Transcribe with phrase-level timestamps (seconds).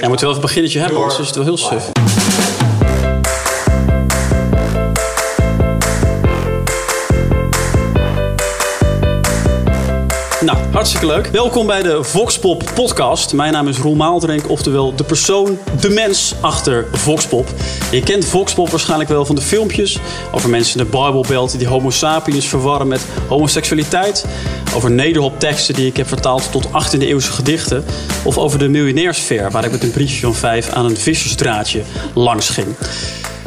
[0.00, 1.90] Jij moet wel even een beginnetje hebben, anders is het wel heel suf.
[10.40, 11.26] Nou, hartstikke leuk.
[11.26, 13.32] Welkom bij de Voxpop podcast.
[13.32, 17.48] Mijn naam is Roel Maaldrenk, oftewel de persoon, de mens achter Voxpop.
[17.90, 19.98] Je kent Voxpop waarschijnlijk wel van de filmpjes
[20.32, 24.26] over mensen in de Bijbelbelt die homo sapiens verwarren met homoseksualiteit.
[24.74, 27.84] Over nederhopteksten die ik heb vertaald tot 18e eeuwse gedichten.
[28.24, 31.82] Of over de miljonairsfair, waar ik met een briefje van vijf aan een vissersdraadje
[32.14, 32.66] langs ging.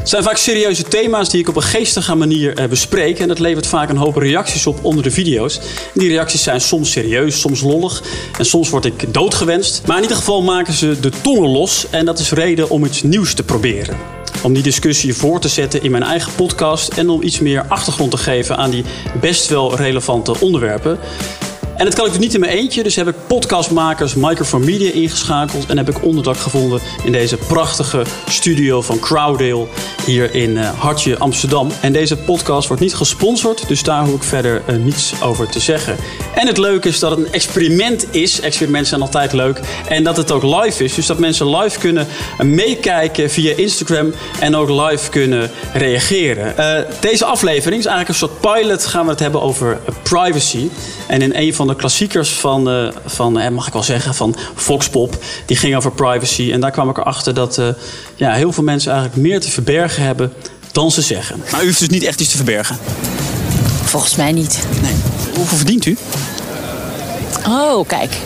[0.04, 3.20] Het zijn vaak serieuze thema's die ik op een geestige manier eh, bespreek.
[3.20, 5.60] En dat levert vaak een hoop reacties op onder de video's.
[5.94, 8.04] Die reacties zijn soms serieus, soms lollig.
[8.38, 9.82] En soms word ik doodgewenst.
[9.88, 11.86] Maar in ieder geval maken ze de tongen los.
[11.90, 14.23] En dat is reden om iets nieuws te proberen.
[14.44, 16.94] Om die discussie voor te zetten in mijn eigen podcast.
[16.94, 18.84] En om iets meer achtergrond te geven aan die
[19.20, 21.00] best wel relevante onderwerpen.
[21.78, 22.84] En dat kan ik dus niet in mijn eentje.
[22.84, 25.66] Dus heb ik podcastmakers Microphone Media ingeschakeld.
[25.66, 29.68] En heb ik onderdak gevonden in deze prachtige studio van Crowdale
[30.06, 31.72] hier in uh, Hartje, Amsterdam.
[31.82, 33.68] En deze podcast wordt niet gesponsord.
[33.68, 35.98] Dus daar hoef ik verder uh, niets over te zeggen.
[36.36, 38.40] En het leuke is dat het een experiment is.
[38.40, 39.60] Experimenten zijn altijd leuk.
[39.88, 40.94] En dat het ook live is.
[40.94, 42.08] Dus dat mensen live kunnen
[42.40, 44.14] meekijken via Instagram.
[44.40, 46.56] En ook live kunnen reageren.
[47.00, 48.86] Deze aflevering is eigenlijk een soort pilot.
[48.86, 50.70] Gaan we het hebben over privacy.
[51.08, 54.36] En in een van de klassiekers van, uh, van eh, mag ik wel zeggen, van
[54.56, 55.24] Foxpop.
[55.46, 56.52] Die ging over privacy.
[56.52, 57.68] En daar kwam ik erachter dat uh,
[58.16, 60.34] ja, heel veel mensen eigenlijk meer te verbergen hebben
[60.72, 61.44] dan ze zeggen.
[61.52, 62.78] Maar u heeft dus niet echt iets te verbergen?
[63.84, 64.64] Volgens mij niet.
[64.82, 64.96] Nee.
[65.36, 65.98] Hoeveel verdient u?
[67.48, 68.18] Oh, kijk.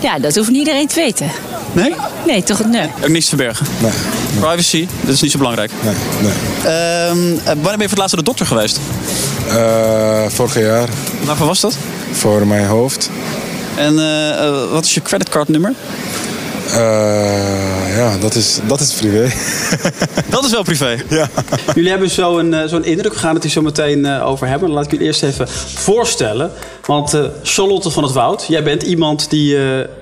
[0.00, 1.30] Ja, dat hoeft niet iedereen te weten.
[1.72, 1.94] Nee?
[2.26, 2.64] Nee, toch?
[2.64, 2.90] Nee.
[3.02, 3.66] Ook niks te verbergen?
[3.80, 3.90] Nee.
[4.30, 4.40] nee.
[4.40, 5.70] Privacy, dat is niet zo belangrijk?
[5.82, 6.32] Nee, nee.
[6.64, 7.08] Uh,
[7.44, 8.80] wanneer ben je voor het laatst de dokter geweest?
[9.48, 10.88] Uh, vorig jaar.
[11.24, 11.76] Waarvoor was dat?
[12.12, 13.10] Voor mijn hoofd.
[13.76, 15.72] En uh, wat is je creditcardnummer?
[16.68, 19.30] Uh, ja, dat is, dat is privé.
[20.30, 20.96] dat is wel privé?
[21.08, 21.30] Ja.
[21.74, 23.12] Jullie hebben zo'n uh, zo'n indruk.
[23.12, 24.66] We gaan het hier zo meteen uh, over hebben.
[24.68, 26.50] Dan laat ik jullie eerst even voorstellen.
[26.84, 29.56] Want Charlotte van het Woud, jij bent iemand die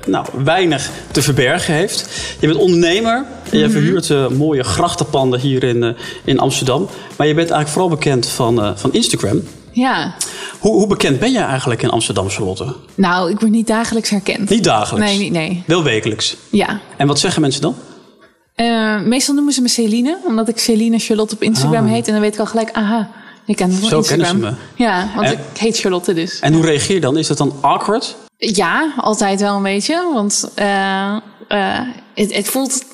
[0.06, 2.08] nou, weinig te verbergen heeft.
[2.40, 3.24] Je bent ondernemer.
[3.50, 6.88] En je verhuurt mooie grachtenpanden hier in, in Amsterdam.
[7.16, 9.42] Maar je bent eigenlijk vooral bekend van, van Instagram.
[9.70, 10.14] Ja.
[10.58, 12.74] Hoe, hoe, bekend ben jij eigenlijk in Amsterdam, Charlotte?
[12.94, 14.48] Nou, ik word niet dagelijks herkend.
[14.50, 15.10] Niet dagelijks?
[15.10, 15.62] Nee, niet, nee.
[15.66, 16.36] Wel wekelijks?
[16.50, 16.80] Ja.
[16.96, 17.74] En wat zeggen mensen dan?
[18.56, 21.90] Uh, meestal noemen ze me Celine, omdat ik Celine Charlotte op Instagram Ah.
[21.92, 22.06] heet.
[22.06, 23.10] En dan weet ik al gelijk, aha,
[23.44, 24.26] je kent me van Zo Instagram.
[24.40, 26.40] kennen ze Ja, want En- ik heet Charlotte dus.
[26.40, 27.16] En hoe reageer je dan?
[27.16, 28.16] Is dat dan awkward?
[28.38, 30.10] Ja, altijd wel een beetje.
[30.12, 31.16] Want eh,
[31.48, 31.80] eh,
[32.14, 32.84] het, het voelt...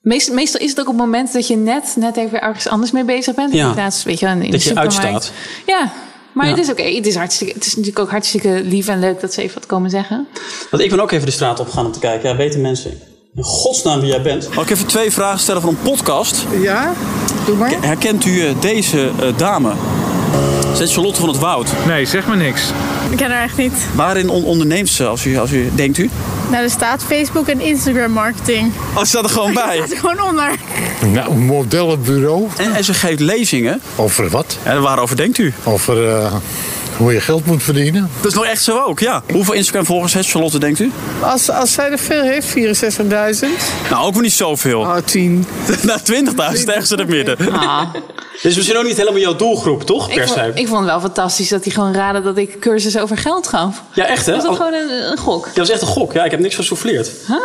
[0.00, 2.90] Meest, meestal is het ook op het moment dat je net, net even ergens anders
[2.90, 3.52] mee bezig bent.
[3.52, 3.74] Ja.
[4.04, 5.04] Weet je, in de Dat je supermarkt.
[5.04, 5.32] uitstaat.
[5.66, 5.92] Ja,
[6.38, 6.52] maar Ja.
[6.54, 6.82] het is oké.
[6.82, 9.66] Het, is hartstikke- het is natuurlijk ook hartstikke lief en leuk dat ze even wat
[9.66, 10.26] komen zeggen.
[10.70, 12.28] Want ik ben ook even de straat opgegaan om te kijken.
[12.30, 12.90] Ja, weten mensen
[13.36, 14.54] in godsnaam wie jij bent?
[14.54, 16.44] Mag ik even twee vragen stellen van een podcast?
[16.60, 16.92] Ja,
[17.46, 17.72] doe maar.
[17.80, 19.72] Herkent u eh, deze eh, dame?
[20.74, 21.72] Ze heet Charlotte van het Woud.
[21.86, 22.62] Nee, zeg maar niks.
[23.10, 23.72] Ik ken haar echt niet.
[23.94, 26.10] Waarin on- onderneemt ze, als u, als u denkt u?
[26.50, 28.72] Nou, er staat Facebook en Instagram marketing.
[28.94, 29.78] Oh, ze staat er gewoon bij.
[29.82, 30.50] Het is gewoon onder.
[31.12, 32.48] Nou, modellenbureau.
[32.56, 33.80] En, en ze geeft lezingen.
[33.96, 34.58] Over wat?
[34.62, 35.52] En waarover denkt u?
[35.64, 36.32] Over eh,
[36.96, 38.10] hoe je geld moet verdienen.
[38.20, 39.22] Dat is nog echt zo ook, ja.
[39.32, 40.92] Hoeveel Instagram-volgers heeft Charlotte, denkt u?
[41.20, 43.46] Als, als zij er veel heeft, 64.000.
[43.90, 44.86] Nou, ook weer niet zoveel.
[44.86, 45.46] Ah, 10.
[45.82, 47.52] nou, 20.000 ergens in het midden.
[47.52, 47.82] Ah.
[48.42, 50.08] Is misschien ook niet helemaal jouw doelgroep, toch?
[50.08, 50.50] Ik Per vond, se.
[50.54, 53.82] ik vond het wel fantastisch dat hij gewoon raadde dat ik cursus over geld gaf.
[53.94, 54.32] Ja, echt hè?
[54.34, 55.44] Was dat Oh, gewoon een, een gok?
[55.46, 56.12] Dat was echt een gok.
[56.12, 57.10] Ja, ik heb niks gesouffleerd.
[57.26, 57.36] Huh.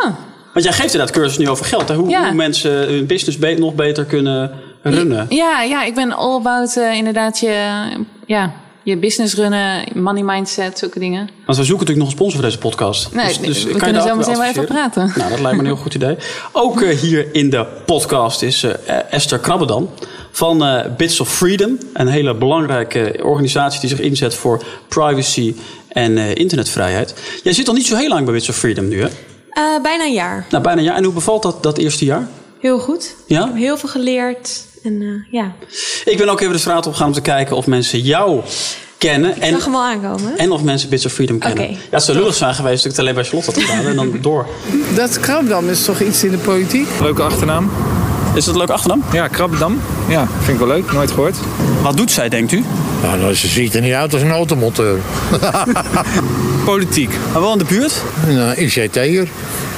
[0.52, 1.88] Want jij geeft inderdaad cursus nu over geld.
[1.88, 1.94] Hè?
[1.94, 2.24] Hoe, Ja.
[2.26, 5.26] hoe mensen hun business be- nog beter kunnen runnen.
[5.28, 7.82] Ja, ja, ik ben all about eh, inderdaad je,
[8.26, 8.52] ja,
[8.84, 11.28] je business runnen, money mindset, zulke dingen.
[11.46, 13.14] Want we zoeken natuurlijk nog een sponsor voor deze podcast.
[13.14, 15.12] Nee, Dus- dus we kan je kunnen zo meteen wel even praten.
[15.16, 16.16] Nou, dat lijkt me een heel goed idee.
[16.52, 18.72] Ook eh, hier in de podcast is eh,
[19.10, 19.88] Esther Krabbedam
[20.30, 21.78] van eh, Bits of Freedom.
[21.92, 25.54] Een hele belangrijke organisatie die zich inzet voor privacy
[25.88, 27.14] en eh, internetvrijheid.
[27.42, 29.08] Jij zit al niet zo heel lang bij Bits of Freedom nu, hè?
[29.50, 30.46] Eh, bijna een jaar.
[30.50, 30.96] Nou, bijna een jaar.
[30.96, 32.28] En hoe bevalt dat, dat eerste jaar?
[32.60, 33.14] Heel goed.
[33.26, 33.52] Ja?
[33.54, 34.64] Heel veel geleerd.
[34.84, 35.52] En eh, ja,
[36.04, 38.40] Ik ben ook even de straat op gegaan om te kijken of mensen jou
[38.98, 39.36] kennen.
[39.36, 40.38] ik En, zag hem al aankomen.
[40.38, 41.64] en of mensen Bits of Freedom kennen.
[41.64, 41.72] Oké.
[41.72, 43.86] Ja, het zou lullig zijn geweest dat ik het alleen bij Charlotte had gedaan.
[43.86, 44.46] en dan door.
[44.96, 46.88] Dat Krabdam is toch iets in de politiek?
[47.00, 47.70] Leuke achternaam.
[48.34, 49.02] Is dat een leuk achternaam?
[49.12, 49.80] Ja, Krabbedam.
[50.08, 50.92] Ja, vind ik wel leuk.
[50.92, 51.36] Nooit gehoord.
[51.82, 52.64] Wat doet zij, denkt u?
[53.02, 54.98] Nou, nou, ze ziet er niet uit als een automonteur.
[56.64, 57.10] Politiek.
[57.32, 58.02] Maar wel in de buurt?
[58.26, 59.28] Eh, ICT'er.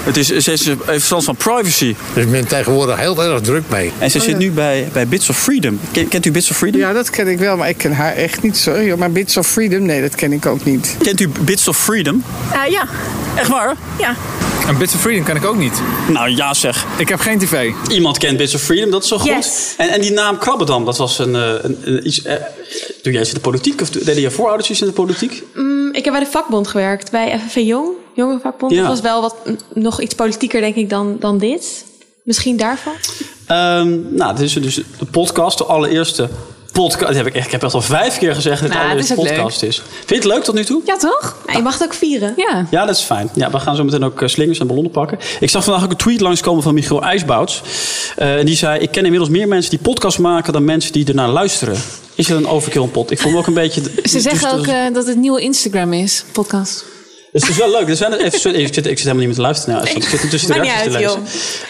[0.07, 1.95] Het is, ze even verstand van privacy.
[2.15, 3.93] Dus ik ben tegenwoordig heel erg druk mee.
[3.99, 5.81] En ze zit nu bij, bij Bits of Freedom.
[5.93, 6.81] Ken- kent u Bits of Freedom?
[6.81, 8.57] Ja, dat ken ik wel, maar ik ken haar echt niet.
[8.57, 8.99] Sorry, hoor.
[8.99, 10.97] maar Bits of Freedom, nee, dat ken ik ook niet.
[11.03, 12.25] Kent u Bits of Freedom?
[12.53, 12.89] Eh, ja,
[13.37, 13.77] Echt waar?
[13.99, 14.15] ja.
[14.69, 15.81] En Bits of Freedom ken ik ook niet.
[16.09, 16.87] Nou ja zeg.
[16.99, 17.71] Ik heb geen tv.
[17.89, 19.29] Iemand kent Bits of Freedom, dat is zo goed.
[19.29, 19.75] Yes.
[19.77, 22.23] En, en die naam Krabbedam, dat was een, eh, een, een iets...
[22.23, 22.35] eh,
[23.03, 23.81] doe jij iets in de politiek?
[23.81, 25.43] Of deden je voorouders iets in de politiek?
[25.55, 28.73] Mm, ik heb bij de vakbond gewerkt, bij FNV Jong, Jongerenvakbond.
[28.73, 28.79] Ja.
[28.79, 29.37] Dat was wel wat
[29.75, 31.85] nog iets politieker, denk ik, dan, dan dit.
[32.23, 32.93] Misschien daarvan.
[33.47, 36.29] Ehm, nou, dit is dus de podcast, de allereerste
[36.73, 37.07] podcast.
[37.07, 39.03] Dat heb ik, echt, ik heb echt al vijf keer gezegd dat het Nou, de
[39.03, 39.77] het allereerste podcast is.
[39.77, 40.83] Vind je het leuk tot nu toe?
[40.85, 41.37] Ja, toch?
[41.47, 42.35] Ja, je mag het ook vieren.
[42.37, 42.67] Ja.
[42.71, 43.31] Ja, dat is fijn.
[43.35, 45.19] Ja, we gaan zo meteen ook eh, slingers en ballonnen pakken.
[45.41, 47.63] Ik zag vandaag ook een tweet langskomen van Michiel IJsbouts.
[48.17, 50.53] Eh, en die zei, ik ken inmiddels meer mensen die podcast maken...
[50.53, 51.77] dan mensen die ernaar luisteren.
[52.15, 53.11] Is het een overkill een pot?
[53.11, 53.83] Ik vond me ook een beetje...
[54.05, 56.85] Ze zeggen dus- ook eh, dat het nieuwe Instagram is, podcast.
[57.33, 57.89] Dus het is wel leuk.
[57.89, 59.75] Er zijn er even, ik, zit, ik zit helemaal niet meer te luisteren.
[59.75, 61.23] Nou, ik zit tussen de reacties te uit, lezen.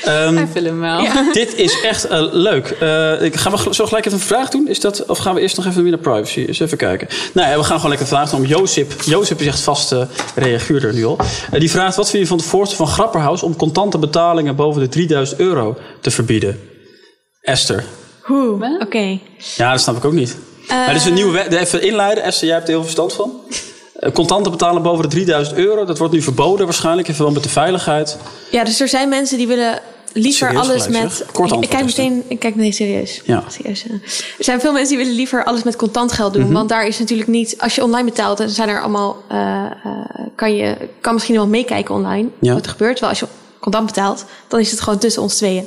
[0.04, 1.06] Ehm, Hij wil hem wel.
[1.32, 2.66] dit is echt eh, leuk.
[2.80, 4.68] Eh, ik- gaan we zo gelijk even een vraag doen?
[4.68, 6.44] Is dat, of gaan we eerst nog even weer naar privacy?
[6.46, 7.08] Eens even kijken.
[7.32, 8.46] Nou ja, we gaan gewoon lekker een vraag doen.
[8.46, 8.92] Jozip.
[9.04, 11.18] Jozip is echt vaste reaguurder nu al.
[11.50, 13.42] Eh, die vraagt, wat vind je van het voorstel van Grapperhaus...
[13.42, 16.60] om contante betalingen boven de 3000 euro te verbieden?
[17.40, 17.84] Esther.
[18.22, 18.78] Hoe?
[18.82, 19.18] Oké.
[19.56, 20.36] Ja, dat snap ik ook niet.
[20.68, 21.52] maar dit is een nieuwe wet.
[21.52, 22.24] Even inleiden.
[22.24, 23.40] Esther, jij hebt er heel veel verstand van.
[24.00, 25.84] Eh, Contanten betalen boven de 3000 euro.
[25.84, 27.08] Dat wordt nu verboden waarschijnlijk.
[27.08, 28.16] In verband met de veiligheid.
[28.50, 29.78] Ja, dus er zijn mensen die willen
[30.12, 31.25] liever Serieus alles gelijk, met.
[31.32, 33.20] Kort ik, ik kijk meteen, ik kijk serieus.
[33.25, 33.44] Ja.
[33.48, 33.82] serieus.
[33.82, 33.94] ja.
[34.38, 36.43] Er zijn veel mensen die willen liever alles met contant geld Mhm.
[36.43, 36.52] doen.
[36.52, 37.54] Want daar is natuurlijk niet.
[37.58, 39.16] Als je online betaalt, dan zijn er allemaal.
[39.28, 39.70] eh, eh,
[40.34, 42.28] kan je kan misschien wel meekijken online.
[42.40, 42.52] Ja.
[42.54, 42.96] Wat er gebeurt.
[42.96, 45.66] Terwijl als je contant betaalt, dan is het gewoon tussen ons tweeën.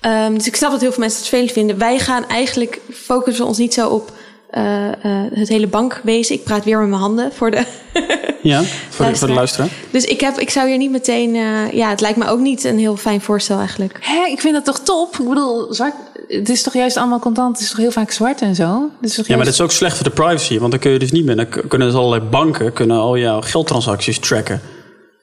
[0.00, 1.78] Ehm, dus ik snap dat heel veel mensen het vervelend vinden.
[1.78, 4.10] Wij gaan eigenlijk focussen ons niet zo op
[4.50, 6.34] eh, eh, het hele bankwezen.
[6.34, 7.64] Ik praat weer met mijn handen voor de.
[8.42, 9.68] Ja, voor, de, voor de luisteraar.
[9.90, 11.34] Dus ik, heb, ik zou hier niet meteen.
[11.34, 13.98] eh, ja, het lijkt me ook niet een heel fijn voorstel eigenlijk.
[14.00, 15.16] Hé, ik vind dat toch top?
[15.18, 15.94] Ik bedoel, zwart,
[16.28, 17.56] het is toch juist allemaal contant?
[17.56, 18.90] Het is toch heel vaak zwart en zo?
[19.00, 20.58] Het is toch Ja, maar dat is ook slecht voor de privacy.
[20.58, 21.36] Want dan kun je dus niet meer...
[21.36, 24.60] Dan kunnen dus allerlei banken kunnen al jouw geldtransacties tracken.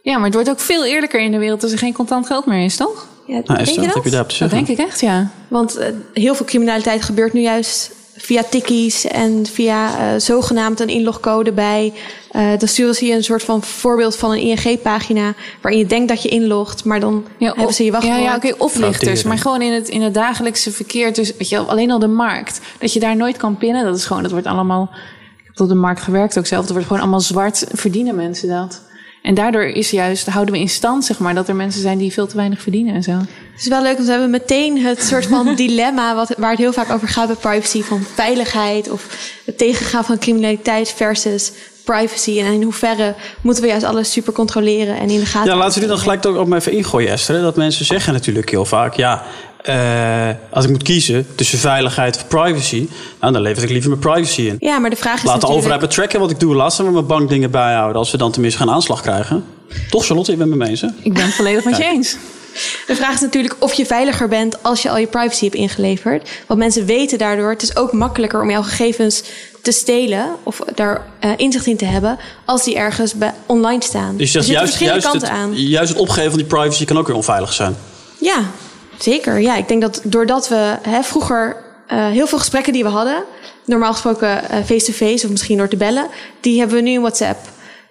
[0.02, 2.46] ja, maar het wordt ook veel eerlijker in de wereld als er geen contant geld
[2.46, 3.08] meer is, toch?
[3.28, 4.14] Ja, Nou, denk je wat dat?
[4.14, 5.30] heb je Dat denk ik echt, ja.
[5.48, 5.80] Want
[6.14, 11.94] heel veel criminaliteit gebeurt nu juist via tikkies en via eh, zogenaamd een inlogcode bij.
[12.32, 16.08] Eh dan sturen ze je een soort van voorbeeld van een ING-pagina waarin je denkt
[16.08, 18.18] dat je inlogt, maar dan hebben ze je wachtwoord.
[18.18, 19.24] Ja, ja oké, oplichters.
[19.24, 21.14] Maar gewoon in het, in het dagelijkse verkeer.
[21.14, 22.62] Dus weet je, wel, alleen al de markt.
[22.80, 23.84] Dat je daar nooit kan pinnen.
[23.84, 24.90] Dat is gewoon, dat wordt allemaal.
[25.38, 26.62] Ik heb op de markt gewerkt ook zelf.
[26.62, 27.66] Dat wordt gewoon allemaal zwart.
[27.72, 28.82] Verdienen mensen dat.
[29.26, 32.14] En daardoor is juist, houden we in stand, zeg maar, dat er mensen zijn die
[32.14, 33.12] veel te weinig verdienen en zo.
[33.12, 36.60] Het is wel leuk, want we hebben meteen het soort van dilemma wat, waar het
[36.60, 37.82] heel vaak over gaat bij privacy.
[37.82, 41.52] Van veiligheid of het tegengaan van criminaliteit versus
[41.86, 42.40] privacy.
[42.40, 45.74] En in hoeverre moeten we juist alles super controleren en in de gaten Ja, laten
[45.74, 47.42] we die dan gelijk ook ook maar even ingooien, Esther.
[47.42, 48.94] Dat mensen zeggen natuurlijk heel vaak...
[48.94, 49.24] Ja,
[49.62, 52.88] eh, als ik moet kiezen tussen veiligheid of privacy...
[53.20, 54.56] Nou, dan lever ik liever mijn privacy in.
[54.60, 55.58] Ja, maar de vraag is Laat de natuurlijk...
[55.58, 56.56] overheid me tracken wat ik doe.
[56.56, 57.98] Laat ze maar mijn bankdingen bijhouden.
[57.98, 59.46] Als we dan tenminste geen aanslag krijgen.
[59.90, 60.32] Toch, Charlotte?
[60.32, 60.88] Je bent het me eens, hè?
[61.02, 62.18] Ik ben het volledig met je eens.
[62.88, 66.30] De vraag is natuurlijk of je veiliger bent als je al je privacy hebt ingeleverd.
[66.48, 69.24] Want mensen weten daardoor, het is ook makkelijker om jouw gegevens
[69.66, 74.18] te stelen of daar eh, inzicht in te hebben als die ergens bij, online staan.
[74.18, 75.68] Dus dat zitten juist, verschillende juist, kanten het, aan.
[75.70, 77.76] juist het opgeven van die privacy kan ook weer onveilig zijn.
[78.20, 78.44] Ja,
[78.98, 79.40] zeker.
[79.40, 81.56] Ja, ik denk dat doordat we hè, vroeger
[81.88, 83.24] eh, heel veel gesprekken die we hadden,
[83.66, 86.08] normaal gesproken eh, face-to-face of misschien door te bellen,
[86.42, 87.38] die hebben we nu in WhatsApp.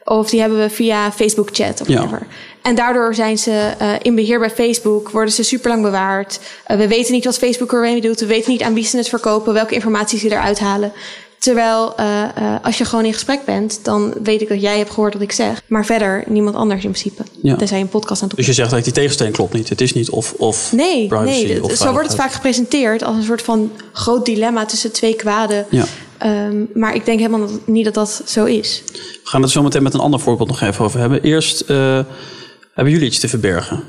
[0.04, 1.94] Of die hebben we via Facebook chat of Ja.
[1.94, 2.26] whatever.
[2.62, 6.40] En daardoor zijn ze eh, in beheer bij Facebook, worden ze super lang bewaard.
[6.66, 8.20] We weten niet wat Facebook ermee doet.
[8.20, 10.92] We weten niet aan wie ze het verkopen, welke informatie ze eruit halen.
[11.44, 14.90] Terwijl eh, eh, als je gewoon in gesprek bent, dan weet ik dat jij hebt
[14.90, 15.62] gehoord wat ik zeg.
[15.66, 17.22] Maar verder niemand anders in principe.
[17.42, 17.56] Ja.
[17.56, 19.68] Tenzij je een podcast aan het Dus je zegt dat die tegenstelling klopt niet.
[19.68, 23.16] Het is niet of, of Nee, privacy nee of zo wordt het vaak gepresenteerd als
[23.16, 25.66] een soort van groot dilemma tussen twee kwaden.
[25.70, 25.84] Ja.
[26.18, 28.82] Ehm, maar ik denk helemaal niet dat dat zo is.
[28.92, 31.22] We gaan het zo meteen met een ander voorbeeld nog even over hebben.
[31.22, 32.00] Eerst, eh,
[32.74, 33.84] hebben jullie iets te verbergen?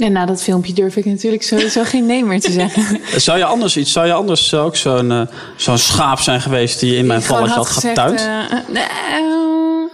[0.00, 3.00] Ja, na dat filmpje durf ik natuurlijk sowieso geen nee meer te zeggen.
[3.20, 5.20] Zou je anders iets, zou je anders ook zo'n eh,
[5.56, 8.20] zo'n schaap zijn geweest die in mijn valletje had getuind?
[8.20, 9.88] eh, eh, nee, eh,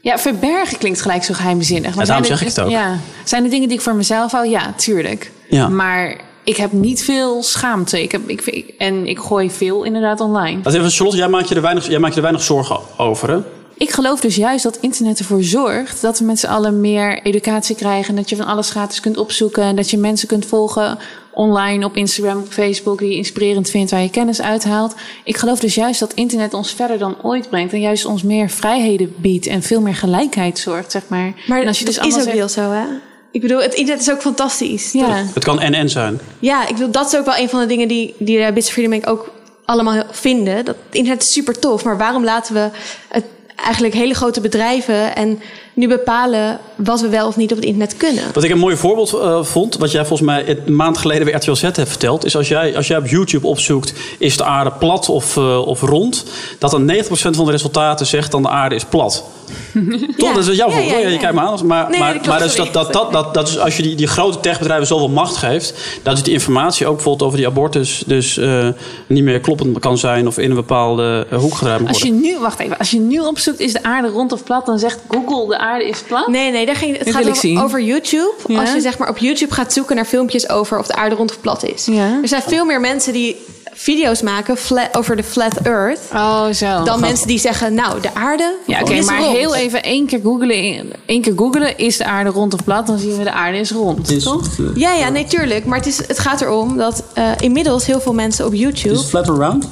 [0.00, 1.90] ja, verbergen klinkt gelijk zo geheimzinnig.
[1.94, 2.70] Maar Ja, daarom zeg er- ik het ook.
[2.70, 4.48] Ja, zijn er dingen die ik voor mezelf hou?
[4.48, 5.30] Ja, tuurlijk.
[5.48, 5.68] Ja.
[5.68, 8.02] Maar ik heb niet veel schaamte.
[8.02, 10.60] Ik heb, ik, en ik gooi veel inderdaad online.
[10.62, 13.30] Laat even, Charlotte, jij maakt je er weinig, jij maakt je er weinig zorgen over,
[13.30, 13.38] hè?
[13.78, 17.76] Ik geloof dus juist dat internet ervoor zorgt dat we met z'n allen meer educatie
[17.76, 18.14] krijgen.
[18.14, 19.62] Dat je van alles gratis kunt opzoeken.
[19.62, 20.98] En dat je mensen kunt volgen
[21.32, 24.94] online op Instagram, op Facebook, die je inspirerend vindt, waar je kennis uithaalt.
[25.24, 27.72] Ik geloof dus juist dat internet ons verder dan ooit brengt.
[27.72, 31.32] En juist ons meer vrijheden biedt en veel meer gelijkheid zorgt, zeg maar.
[31.46, 32.84] Maar en als je dat dus is ook zegt- wel zo, hè?
[33.30, 34.92] Ik bedoel, het internet is ook fantastisch.
[34.92, 35.24] Ja.
[35.34, 36.20] Het kan en-en zijn.
[36.38, 38.66] Ja, ik bedoel, dat is ook wel een van de dingen die, die de Bits
[38.66, 39.32] of Freedom Bank ook
[39.64, 40.64] allemaal vinden.
[40.64, 42.70] Dat het internet is super tof, maar waarom laten we
[43.08, 43.24] het
[43.64, 45.40] eigenlijk hele grote bedrijven en
[45.78, 48.24] nu bepalen wat we wel of niet op het internet kunnen?
[48.32, 51.34] Wat ik een mooi voorbeeld uh, vond, wat jij volgens mij een maand geleden bij
[51.34, 54.72] RTL Z hebt verteld, is als jij, als jij op YouTube opzoekt, is de aarde
[54.78, 56.24] plat of, uh, of rond,
[56.58, 59.24] dat dan 90% van de resultaten zegt dan de aarde is plat.
[60.16, 60.34] Toch?
[60.34, 60.90] Dat is jouw voorbeeld.
[60.90, 61.66] Ja, ja, je kijkt me aan.
[61.66, 63.94] Maar, nee, maar, dat maar dus dat, dat, dat, dat, dat is als je die,
[63.94, 68.02] die grote techbedrijven zoveel macht geeft, dat is die informatie ook bijvoorbeeld over die abortus
[68.06, 68.68] dus uh,
[69.06, 72.38] niet meer kloppend kan zijn of in een bepaalde hoek gedraaid moet als je nu,
[72.38, 75.46] wacht even, als je nu opzoekt, is de aarde rond of plat, dan zegt Google
[75.48, 76.26] de aarde is plat?
[76.26, 78.32] Nee, nee, daar ging, het gaat over, YouTube.
[78.46, 78.60] Ja.
[78.60, 81.30] Als je zeg maar op YouTube gaat zoeken naar filmpjes over of de aarde rond
[81.30, 81.86] of plat is.
[81.86, 82.18] Ja.
[82.22, 83.36] Er zijn veel meer mensen die
[83.78, 86.00] video's maken flat, over de flat earth.
[86.14, 86.82] Oh, zo.
[86.84, 89.36] Dan mensen die zeggen, nou, de aarde Ja, oké, is maar rond.
[89.36, 90.92] heel even één keer googlen.
[91.06, 92.86] één keer googlen, is de aarde rond of plat?
[92.86, 94.48] Dan zien we de aarde is rond, toch?
[94.74, 95.64] Ja, ja, nee, tuurlijk.
[95.64, 98.94] Maar het, is, het gaat erom dat uh, inmiddels heel veel mensen op YouTube...
[98.94, 99.68] Is flat or round?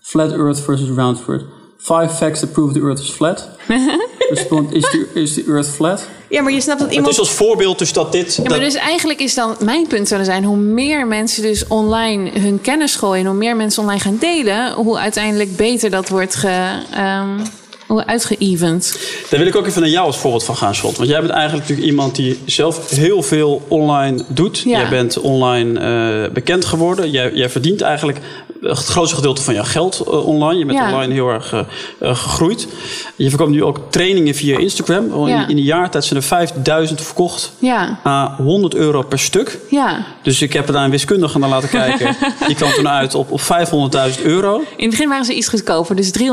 [0.00, 1.44] Flat earth versus round earth.
[1.82, 3.48] Five facts that prove the earth is flat.
[4.30, 6.06] Respond, is the, is the earth flat?
[6.28, 7.06] Ja, maar je snapt dat iemand...
[7.06, 8.34] Het is als voorbeeld dus dat dit...
[8.34, 10.44] Ja, maar dat- dus eigenlijk is dan mijn punt zullen zijn...
[10.44, 13.26] hoe meer mensen dus online hun kennis gooien...
[13.26, 14.72] hoe meer mensen online gaan delen...
[14.72, 17.42] hoe uiteindelijk beter dat wordt ge, um,
[17.86, 18.98] hoe uitgeëvend.
[19.30, 20.98] Daar wil ik ook even naar jou als voorbeeld van gaan, Charlotte.
[20.98, 24.58] Want jij bent eigenlijk natuurlijk iemand die zelf heel veel online doet.
[24.58, 24.80] Ja.
[24.80, 25.80] Jij bent online
[26.24, 27.10] uh, bekend geworden.
[27.10, 28.18] Jij, jij, verdient eigenlijk
[28.62, 30.58] het grootste gedeelte van jouw geld uh, online.
[30.58, 30.92] Je bent Ja.
[30.92, 31.60] online heel erg uh,
[32.00, 32.66] gegroeid.
[33.16, 35.26] Je verkoopt nu ook trainingen via Instagram.
[35.28, 35.42] Ja.
[35.42, 37.52] In, in een jaartijd zijn er 5000 verkocht.
[37.58, 39.58] Ja, A 100 euro per stuk.
[39.70, 40.04] ja.
[40.22, 42.16] Dus ik heb er daar een wiskundige naar laten kijken.
[42.46, 43.40] Die kwam toen uit op, op
[44.18, 44.56] 500.000 euro.
[44.56, 45.96] In het begin waren ze iets goedkoper.
[45.96, 46.24] Dus 300.000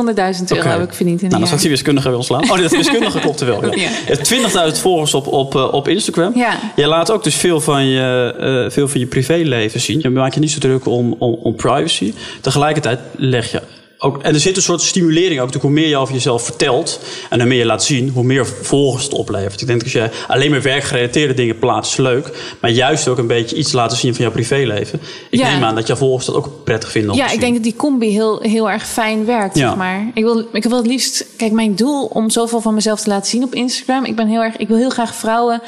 [0.47, 2.43] euro heb ik verdiend in Nou, dan ik die wiskundige weer ontslaan.
[2.43, 3.65] Oh, nee, dat wiskundige klopt er wel.
[3.65, 3.75] Ja.
[3.87, 3.89] Ja.
[4.07, 6.31] Je hebt 20.000 volgers op, op, eh, op Instagram.
[6.35, 6.51] Ja.
[6.75, 8.33] Je laat ook dus veel van je,
[8.65, 9.99] eh, veel van je privéleven zien.
[10.01, 12.13] Je maakt je niet zo druk om, om, om privacy.
[12.41, 13.61] Tegelijkertijd leg je
[13.99, 14.21] ook...
[14.23, 15.53] En er zit een soort stimulering ook.
[15.53, 18.09] Hoe meer je over jezelf vertelt en hoe meer je laat zien...
[18.09, 19.61] hoe meer volgers het oplevert.
[19.61, 22.55] Ik denk dat als je alleen maar werkgerelateerde dingen plaatst, is leuk.
[22.61, 24.99] Maar juist ook een beetje iets laten zien van jouw privéleven.
[25.29, 25.51] Ik Ja.
[25.51, 28.09] neem aan dat jouw volgers dat ook prettig vinden Ja, ik denk dat die combi
[28.09, 29.67] heel, heel erg fijn werkt, Ja.
[29.67, 30.11] zeg maar.
[30.13, 31.25] Ik wil, ik wil het liefst...
[31.37, 34.05] Kijk, mijn doel om zoveel van mezelf te laten zien op Instagram...
[34.05, 35.61] Ik, ben heel erg, ik wil heel graag vrouwen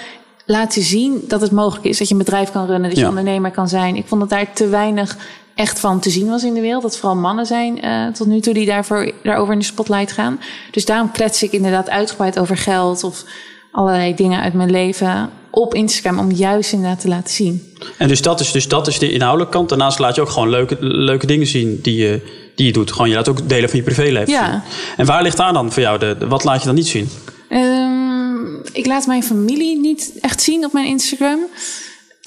[0.46, 1.98] laten zien dat het mogelijk is.
[1.98, 3.10] Dat je een bedrijf kan runnen, dat je Ja.
[3.10, 3.96] ondernemer kan zijn.
[3.96, 5.18] Ik vond dat daar te weinig
[5.60, 6.82] echt van te zien was in de wereld.
[6.82, 10.40] Dat vooral mannen zijn eh, tot nu toe die daarvoor, daarover in de spotlight gaan.
[10.72, 13.04] Dus daarom klets ik inderdaad uitgebreid over geld...
[13.04, 13.24] of
[13.72, 16.20] allerlei dingen uit mijn leven op Instagram...
[16.20, 17.74] om juist inderdaad te laten zien.
[17.98, 19.70] En dus dat, is, dus dat is de inhoudelijke kant.
[19.70, 22.22] Daarnaast laat je ook gewoon leuke, leuke dingen zien die je,
[22.56, 22.92] die je doet.
[22.92, 24.52] Gewoon, je laat ook delen van je privéleven Ja.
[24.52, 24.62] zien.
[24.98, 26.00] En waar ligt daar dan voor jou?
[26.00, 27.10] De, de- wat laat je dan niet zien?
[27.50, 31.40] Ehm, ik laat mijn familie niet echt zien op mijn Instagram.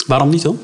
[0.06, 0.58] Waarom niet dan?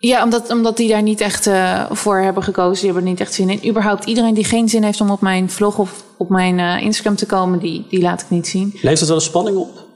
[0.00, 2.74] Ja, omdat, omdat die daar niet echt eh, voor hebben gekozen.
[2.74, 3.68] Die hebben er niet echt zin in.
[3.68, 7.16] Überhaupt iedereen die geen zin heeft om op mijn vlog of op mijn eh, Instagram
[7.16, 8.70] te komen, die, die laat ik niet zien.
[8.74, 9.86] Levert dat wel een spanning op?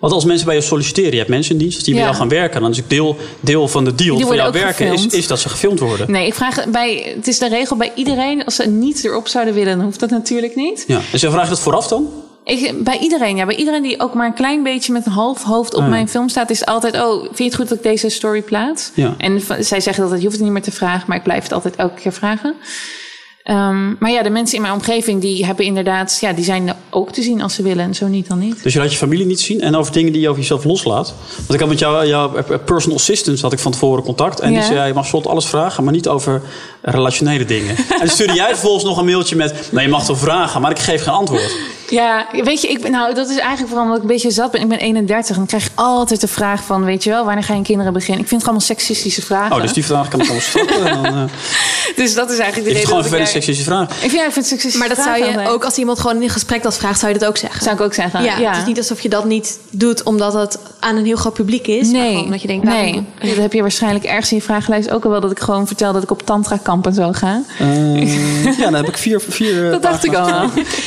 [0.00, 2.08] Want als mensen bij je solliciteren, je hebt mensen in dienst die bij Ja.
[2.08, 2.60] jou gaan werken.
[2.60, 5.38] Dan is het deel, deel van de deal Die van jouw werken is, is dat
[5.40, 6.10] ze gefilmd worden.
[6.10, 7.12] Nee, ik vraag bij.
[7.16, 8.44] Het is de regel bij iedereen.
[8.44, 10.84] Als ze niet erop zouden willen, dan hoeft dat natuurlijk niet.
[10.86, 11.00] Ja.
[11.12, 12.08] Dus je vraagt dat vooraf dan?
[12.50, 13.46] Ik, bij iedereen, ja.
[13.46, 15.90] Bij iedereen die ook maar een klein beetje met een half hoofd op Ah, ja.
[15.92, 18.90] mijn film staat, is altijd: Oh, vind je het goed dat ik deze story plaats?
[18.94, 19.14] Ja.
[19.18, 21.52] En zij zeggen dat je hoeft het niet meer te vragen, maar ik blijf het
[21.52, 22.54] altijd elke keer vragen.
[23.42, 27.12] Ehm, maar ja, de mensen in mijn omgeving die hebben inderdaad, ja, die zijn ook
[27.12, 28.62] te zien als ze willen en zo niet dan niet.
[28.62, 31.14] Dus je laat je familie niet zien en over dingen die je over jezelf loslaat.
[31.36, 32.32] Want ik had met jou, jouw
[32.64, 34.40] personal assistant had ik van tevoren contact.
[34.40, 34.58] En Ja.
[34.58, 36.42] die zei, je mag slot alles vragen, maar niet over
[36.82, 37.76] relationele dingen.
[37.76, 40.70] en dan stuurde jij vervolgens nog een mailtje met, nou je mag wel vragen, maar
[40.70, 41.56] ik geef geen antwoord.
[41.90, 44.50] Ja, weet je, ik ben, nou, dat is eigenlijk vooral omdat ik een beetje zat
[44.50, 44.60] ben.
[44.60, 47.44] Ik ben 31 en dan krijg ik altijd de vraag van, weet je wel, wanneer
[47.44, 48.20] ga je kinderen beginnen?
[48.22, 49.56] Ik vind het allemaal seksistische vragen.
[49.56, 50.84] Oh, dus die vraag kan ik allemaal stoppen.
[50.86, 51.22] En dan, eh,
[51.96, 53.90] Dus dat is eigenlijk de is het reden gewoon een vervelende seksistische vraag.
[53.90, 56.00] Ik vind, ja, ik vind seksistische Maar dat zou vragen je altijd- ook als iemand
[56.00, 57.62] gewoon in een gesprek dat vraagt, zou je dat ook zeggen.
[57.62, 58.22] Zou ik ook zeggen.
[58.22, 61.34] Ja, het is niet alsof je dat niet doet omdat het aan een heel groot
[61.34, 61.82] publiek is.
[61.90, 63.28] maar Nee, gewoon omdat je denkt, waarom- nee.
[63.34, 65.20] Dat heb je waarschijnlijk ergens in je vragenlijst ook al wel.
[65.20, 67.42] Dat ik gewoon vertel dat ik op tantra kamp en zo ga.
[67.58, 70.26] Eh, ja, dan heb ik vier, vier eh, Dat dacht ik al.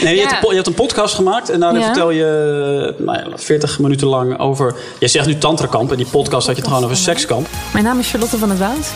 [0.01, 0.27] Nee, je, Ja.
[0.27, 1.85] hebt een, je hebt een podcast gemaakt en daarin Ja.
[1.85, 4.75] vertel je eh, nou ja, 40 minuten lang over...
[4.99, 7.47] Je zegt nu tantrakamp en die podcast had je het gewoon over sekskamp.
[7.73, 8.91] Mijn naam is Charlotte van het Woud.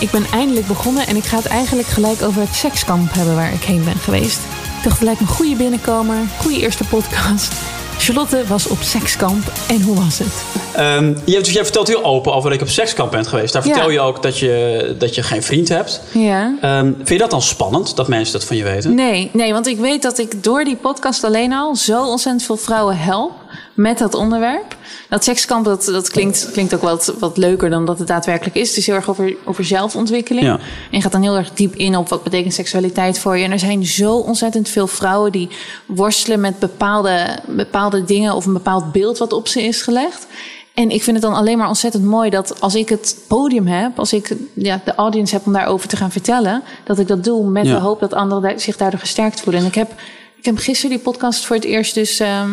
[0.00, 3.52] Ik ben eindelijk begonnen en ik ga het eigenlijk gelijk over het sekskamp hebben waar
[3.52, 4.38] ik heen ben geweest.
[4.76, 7.52] Ik dacht, het lijkt me een goede binnenkomer, goede eerste podcast.
[8.00, 10.42] Charlotte was op sekskamp en hoe was het?
[10.74, 13.52] Ehm, je, hebt- dus jij vertelt heel open over dat je op sekskamp bent geweest.
[13.52, 13.72] Daar Ja.
[13.72, 16.00] vertel je ook dat je, dat je geen vriend hebt.
[16.12, 16.54] Ja.
[16.60, 18.94] Ehm, vind je dat dan spannend, dat mensen dat van je weten?
[18.94, 22.56] Nee, nee, want ik weet dat ik door die podcast alleen al zo ontzettend veel
[22.56, 23.32] vrouwen help.
[23.74, 24.76] met dat onderwerp.
[25.10, 28.68] Dat sekskamp, dat, dat klinkt, klinkt ook wat, wat leuker dan dat het daadwerkelijk is.
[28.68, 30.46] Het is heel erg over, over zelfontwikkeling.
[30.46, 30.52] Ja.
[30.54, 33.44] En je gaat dan heel erg diep in op wat betekent seksualiteit voor je.
[33.44, 35.48] En er zijn zo ontzettend veel vrouwen die
[35.86, 40.26] worstelen met bepaalde, bepaalde dingen of een bepaald beeld wat op ze is gelegd.
[40.74, 43.98] En ik vind het dan alleen maar ontzettend mooi dat als ik het podium heb,
[43.98, 47.50] als ik ja, de audience heb om daarover te gaan vertellen, dat ik dat doe
[47.50, 47.74] met Ja.
[47.74, 49.62] de hoop dat anderen zich daardoor gesterkt voelen.
[49.62, 49.92] En ik heb,
[50.36, 52.50] ik heb gisteren die podcast voor het eerst dus ehm,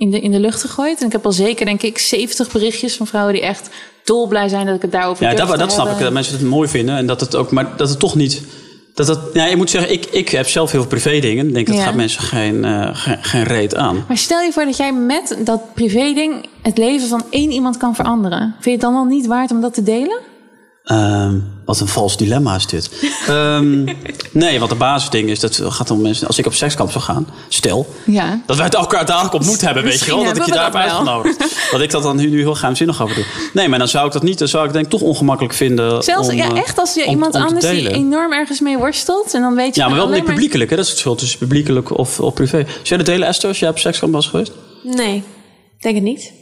[0.00, 1.00] in, de, in de lucht gegooid.
[1.00, 3.70] En ik heb al zeker, denk ik, 70 berichtjes van vrouwen die echt
[4.04, 5.98] dolblij zijn dat ik het daarover Ja, durf dat, dat snap ik.
[5.98, 6.96] Dat mensen het mooi vinden.
[6.96, 8.42] En dat het ook, maar dat het toch niet.
[8.94, 11.46] Dat het, ja, ik moet zeggen, ik, ik heb zelf heel veel privé dingen.
[11.48, 11.82] Ik denk dat Ja.
[11.82, 14.04] gaat mensen geen, eh, geen, geen reet aan.
[14.08, 17.94] Maar stel je voor dat jij met dat privé-ding het leven van één iemand kan
[17.94, 18.40] veranderen.
[18.52, 20.18] Vind je het dan wel niet waard om dat te delen?
[20.84, 21.34] Ehm,
[21.64, 22.90] wat een vals dilemma is dit.
[23.28, 23.84] Ehm,
[24.30, 26.26] nee, want de basisding is dat het gaat om mensen.
[26.26, 28.40] Als ik op sekskamp zou gaan, stel Ja.
[28.46, 30.72] dat wij het elkaar dadelijk ontmoet hebben, weet je wel, dat ik je hebben daar
[30.72, 31.14] we heb dat wel.
[31.14, 31.70] uitgenodigd.
[31.70, 33.24] Dat ik dat dan nu, nu heel geheimzinnig over doe.
[33.52, 34.38] Nee, maar dan zou ik dat niet.
[34.38, 36.02] Dan zou ik denk ik toch ongemakkelijk vinden.
[36.02, 38.78] Zelfs om, ja, eh, echt als je om- iemand om anders die enorm ergens mee
[38.78, 39.34] worstelt.
[39.34, 40.76] En dan weet je Ja, maar wel niet publiekelijk, hè?
[40.76, 42.58] Dat is het verschil tussen publiekelijk of, of privé.
[42.66, 44.52] Zou jij dat delen, Esther, als jij op sekskamp was geweest?
[44.82, 45.22] Nee,
[45.80, 46.32] denk het niet.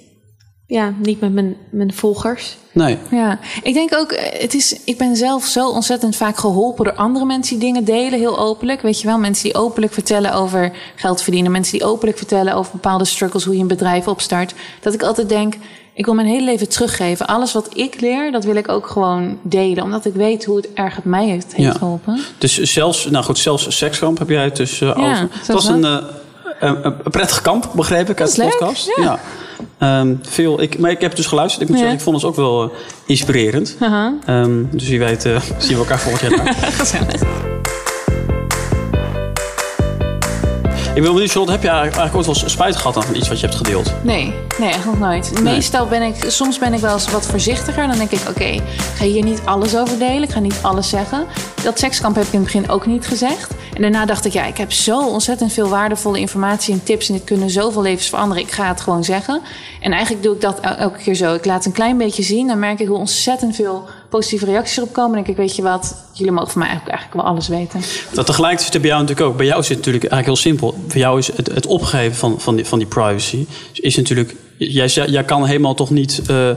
[0.70, 2.56] Ja, niet met mijn, mijn volgers.
[2.72, 2.98] Nee.
[3.10, 6.94] Ja, ik denk ook, eh, het is, ik ben zelf zo ontzettend vaak geholpen door
[6.94, 8.80] andere mensen die dingen delen, heel openlijk.
[8.82, 12.72] Weet je wel, mensen die openlijk vertellen over geld verdienen, mensen die openlijk vertellen over
[12.72, 14.54] bepaalde struggles, hoe je een bedrijf opstart.
[14.80, 15.54] Dat ik altijd denk,
[15.94, 17.26] ik wil mijn hele leven teruggeven.
[17.26, 20.68] Alles wat ik leer, dat wil ik ook gewoon delen, omdat ik weet hoe het
[20.74, 21.78] erg het mij heeft, heeft Ja.
[21.78, 22.20] geholpen.
[22.38, 25.28] Dus zelfs, nou goed, zelfs sekskamp heb jij het dus eh, Ja, over.
[25.32, 25.96] Het was een, eh,
[26.60, 28.90] een, een prettig kamp, begreep ik uit de podcast.
[28.96, 29.18] ja.
[29.78, 31.62] Ehm, veel, ik, maar ik heb dus geluisterd.
[31.62, 31.82] Ik moet Ja.
[31.84, 32.68] zeggen, ik vond het ook wel eh,
[33.06, 33.76] inspirerend.
[33.78, 34.14] Haha.
[34.26, 37.46] Ehm, dus wie weet eh, zien we elkaar volgend jaar
[40.98, 43.46] Ik wil benieuwd, Charlotte, heb je eigenlijk ooit wel spijt gehad aan iets wat je
[43.46, 43.92] hebt gedeeld?
[44.02, 45.40] Nee, nee, echt nog nooit.
[45.42, 47.86] Meestal ben ik, soms ben ik wel eens wat voorzichtiger.
[47.86, 48.62] Dan denk ik, oké, ik
[48.94, 50.22] ga hier niet alles over delen.
[50.22, 51.26] Ik ga niet alles zeggen.
[51.62, 53.50] Dat sekskamp heb ik in het begin ook niet gezegd.
[53.74, 57.08] En daarna dacht ik, ja, ik heb zo ontzettend veel waardevolle informatie en tips.
[57.08, 58.42] En dit kunnen zoveel levens veranderen.
[58.42, 59.40] Ik ga het gewoon zeggen.
[59.80, 61.34] En eigenlijk doe ik dat el- elke keer zo.
[61.34, 62.46] Ik laat een klein beetje zien.
[62.46, 65.12] Dan merk ik hoe ontzettend veel positieve reacties erop komen.
[65.14, 67.80] Denk ik, weet je wat, jullie mogen van mij eigenlijk, eigenlijk wel alles weten.
[68.12, 69.36] Dat tegelijkertijd zit het bij jou natuurlijk ook.
[69.36, 70.78] Bij jou zit het natuurlijk eigenlijk heel simpel.
[70.88, 73.46] Voor jou is het, het opgeven van, van, die, van die privacy.
[73.72, 74.34] Is natuurlijk.
[74.56, 76.22] Jij, jij kan helemaal toch niet.
[76.26, 76.50] eh,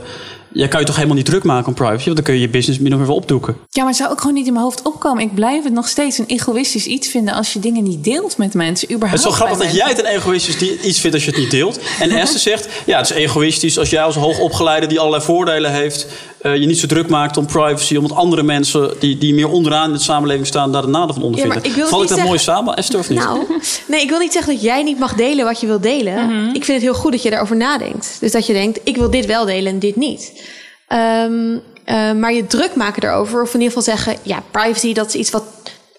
[0.54, 2.04] jij kan je toch helemaal niet druk maken om privacy.
[2.04, 3.56] Want dan kun je je business min of meer wel opdoeken.
[3.70, 5.22] Ja, maar het zou ook gewoon niet in mijn hoofd opkomen.
[5.22, 8.54] Ik blijf het nog steeds een egoïstisch iets vinden als je dingen niet deelt met
[8.54, 8.86] mensen.
[8.88, 11.40] Het Überhaupt is zo grappig dat jij het een egoïstisch iets vindt als je het
[11.40, 11.78] niet deelt.
[12.00, 16.06] En Esther zegt, ja, het is egoïstisch als jij als hoogopgeleide die allerlei voordelen heeft,
[16.42, 19.86] eh, je niet zo druk maakt om privacy, omdat andere mensen die, die meer onderaan
[19.86, 21.58] in de samenleving staan, daar de nadeel van ondervinden.
[21.58, 23.18] maar ik wil Val ik dat mooi samen, Esther, of niet?
[23.18, 23.44] Nou,
[23.88, 26.26] nee, ik wil niet zeggen dat jij niet mag delen wat je wil delen.
[26.26, 26.46] Mhm.
[26.46, 28.16] Ik vind het heel goed dat je daarover nadenkt.
[28.20, 30.42] Dus dat je denkt, ik wil dit wel delen en dit niet.
[30.88, 35.08] Ehm, eh, maar je druk maken erover, of in ieder geval zeggen, ja, privacy, dat
[35.08, 35.44] is iets wat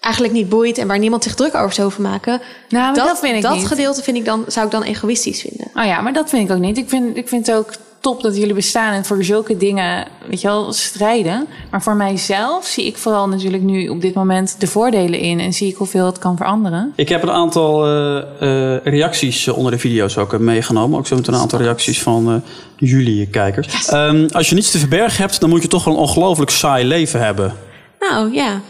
[0.00, 2.40] eigenlijk niet boeit en waar niemand zich druk over zou hoeven maken.
[2.68, 3.66] Nou, dat vind ik dat niet.
[3.66, 5.66] gedeelte vind ik dan, zou ik dan egoïstisch vinden.
[5.74, 6.78] Oh ja, maar dat vind ik ook niet.
[6.78, 7.72] Ik vind, ik vind het ook
[8.04, 11.46] top dat jullie bestaan en voor zulke dingen, weet je wel, strijden.
[11.70, 15.52] Maar voor mijzelf zie ik vooral natuurlijk nu op dit moment de voordelen in en
[15.52, 16.92] zie ik hoeveel het kan veranderen.
[16.96, 20.98] Ik heb een aantal eh, eh, reacties eh, onder de video's ook meegenomen.
[20.98, 22.34] Ook zo met een aantal reacties van eh,
[22.76, 23.88] jullie kijkers.
[23.88, 26.84] Ehm, als je niets te verbergen hebt, dan moet je toch wel een ongelooflijk saai
[26.84, 27.54] leven hebben.
[27.98, 28.60] Nou ja,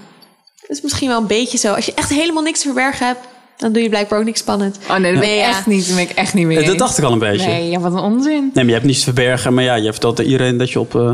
[0.61, 1.73] dat is misschien wel een beetje zo.
[1.73, 3.20] Als je echt helemaal niks te verbergen hebt,
[3.57, 4.79] dan doe je blijkbaar ook niks spannend.
[4.90, 5.49] Oh nee, dat ben ik ja.
[5.49, 6.57] echt niet, dat ben ik echt niet meer.
[6.59, 6.83] Eh, dat eens.
[6.83, 7.47] dacht ik al een beetje.
[7.47, 8.33] Nee, ja, wat een onzin.
[8.40, 9.55] Nee, maar je hebt niets te verbergen.
[9.55, 11.11] Maar ja, je vertelt iedereen dat je op eh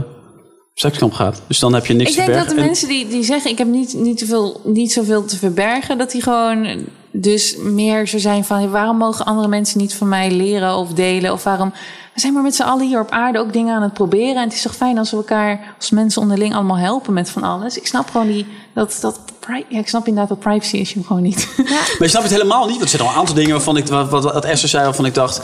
[0.74, 1.42] sekskamp gaat.
[1.46, 2.56] Dus dan heb je niks Ik te denk dat verbergen.
[2.56, 5.36] de En- mensen die, die zeggen ik heb niet, niet, te veel, niet zoveel te
[5.36, 10.08] verbergen, dat die gewoon dus meer zo zijn van waarom mogen andere mensen niet van
[10.08, 11.32] mij leren of delen?
[11.32, 11.72] Of waarom
[12.20, 14.36] zijn maar met z'n allen hier op aarde ook dingen aan het proberen.
[14.36, 17.42] En het is toch fijn als we elkaar als mensen onderling allemaal helpen met van
[17.42, 17.78] alles.
[17.78, 19.20] Ik snap gewoon die, dat, dat
[19.68, 21.48] ja, ik snap inderdaad dat privacy issue gewoon niet.
[21.56, 22.78] Maar je snapt het helemaal niet.
[22.78, 25.04] Want er zijn al een aantal dingen waarvan ik, wat, wat, wat Esther zei, waarvan
[25.04, 25.40] ik dacht.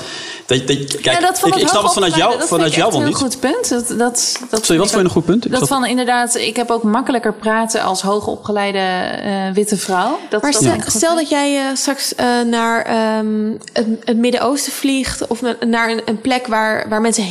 [0.46, 3.08] Dat, dat, kijk, ja, dat ik, ik snap het vanuit jou, vanuit jou wel dat
[3.08, 3.18] niet.
[3.18, 3.68] ik echt een goed punt.
[3.68, 5.44] Dat, dat, dat Sorry, wat vind vond je een goed punt?
[5.44, 10.18] Ik Dat snap- van inderdaad, ik heb ook makkelijker praten als hoogopgeleide eh, witte vrouw.
[10.30, 15.26] Dat, Maar dat stel, dat jij eh, straks eh, naar ehm, het, het Midden-Oosten vliegt...
[15.26, 17.24] of na- naar een, een plek waar, waar mensen...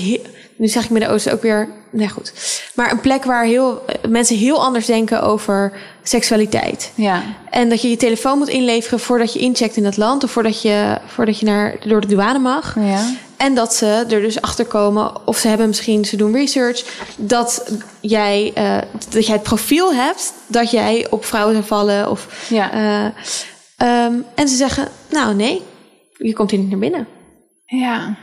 [0.57, 1.69] nu zeg ik Midden-Oosten ook weer...
[1.91, 2.33] Nee, goed.
[2.75, 6.91] Maar een plek waar heel, eh, mensen heel anders denken over seksualiteit.
[6.95, 7.23] Ja.
[7.49, 10.23] En dat je je telefoon moet inleveren voordat je incheckt in dat land...
[10.23, 12.75] of voordat je, voordat je naar, door de douane mag.
[12.79, 13.13] Ja.
[13.37, 16.83] En dat ze er dus achter komen, of ze hebben misschien, ze doen research,
[17.17, 18.77] dat jij, eh,
[19.09, 22.09] dat jij het profiel hebt dat jij op vrouwen zou vallen.
[22.09, 22.71] Of, Ja.
[22.71, 23.05] eh,
[23.77, 25.61] ehm, en ze zeggen, nou nee,
[26.17, 27.07] je komt hier niet naar binnen.
[27.65, 28.15] Ja.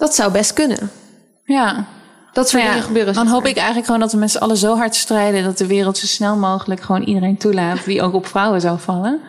[0.00, 0.90] Dat zou best kunnen.
[1.44, 1.86] Ja.
[2.32, 3.14] Dat soort ja, dingen gebeuren.
[3.14, 5.44] Dan hoop ik eigenlijk gewoon dat we met z'n allen zo hard strijden...
[5.44, 7.84] dat de wereld zo snel mogelijk gewoon iedereen toelaat...
[7.84, 9.20] die ook op vrouwen zou vallen.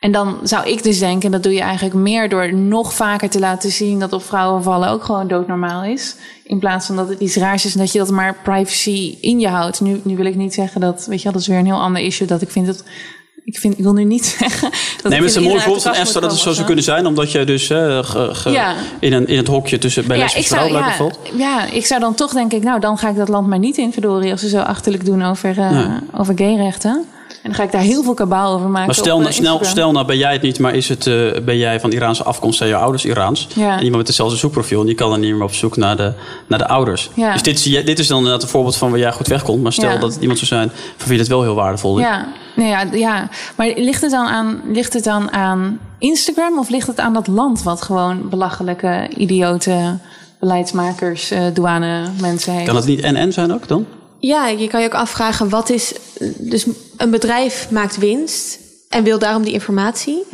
[0.00, 2.28] En dan zou ik dus denken, dat doe je eigenlijk meer...
[2.28, 6.16] door nog vaker te laten zien dat op vrouwen vallen ook gewoon doodnormaal is.
[6.44, 9.40] In plaats van dat het iets raars is en dat je dat maar privacy in
[9.40, 9.80] je houdt.
[9.80, 11.80] Nu, nu wil ik niet zeggen dat, weet je wel, dat is weer een heel
[11.80, 12.26] ander issue...
[12.26, 12.84] dat ik vind dat...
[13.48, 14.70] Ik, vind, ik wil nu niet zeggen.
[14.70, 16.84] Dat Nee, maar het is een mooi voorbeeld van Esther dat het zo zou kunnen
[16.84, 17.06] zijn.
[17.06, 18.74] Omdat jij dus eh, ge- ge- Ja.
[19.00, 21.18] in, een, in het hokje tussen bij lesbische vrouwen ja, blijkbaar valt.
[21.38, 23.76] ja, ik zou dan toch denk ik, nou dan ga ik dat land maar niet
[23.76, 26.00] in, verdorie, als ze zo achterlijk doen over, eh Ja.
[26.16, 27.04] over gayrechten.
[27.42, 28.86] En dan ga ik daar heel veel kabaal over maken.
[28.86, 29.70] Maar stel, nou, eh, snel, Instagram.
[29.70, 32.58] stel nou ben jij het niet, maar is het, eh, ben jij van Iraanse afkomst,
[32.58, 33.46] zijn je ouders Iraans?
[33.54, 33.72] Ja.
[33.72, 36.12] En iemand met hetzelfde zoekprofiel, en die kan dan niet meer op zoek naar de,
[36.46, 37.10] naar de ouders.
[37.14, 37.32] Ja.
[37.32, 39.62] Dus dit, dit is dan inderdaad een voorbeeld van waar jij goed wegkomt.
[39.62, 39.98] Maar stel Ja.
[39.98, 42.04] dat het iemand zou zijn voor wie dit wel heel waardevol is.
[42.04, 46.68] Ja, nee, ja, ja, maar ligt het, dan aan, ligt het dan aan Instagram of
[46.68, 49.98] ligt het aan dat land wat gewoon belachelijke, idiote
[50.40, 52.66] beleidsmakers, eh, douane mensen heeft?
[52.66, 53.86] Kan het niet NN zijn ook dan?
[54.18, 55.92] Ja, je kan je ook afvragen wat is.
[56.36, 60.24] Dus een bedrijf maakt winst en wil daarom die informatie.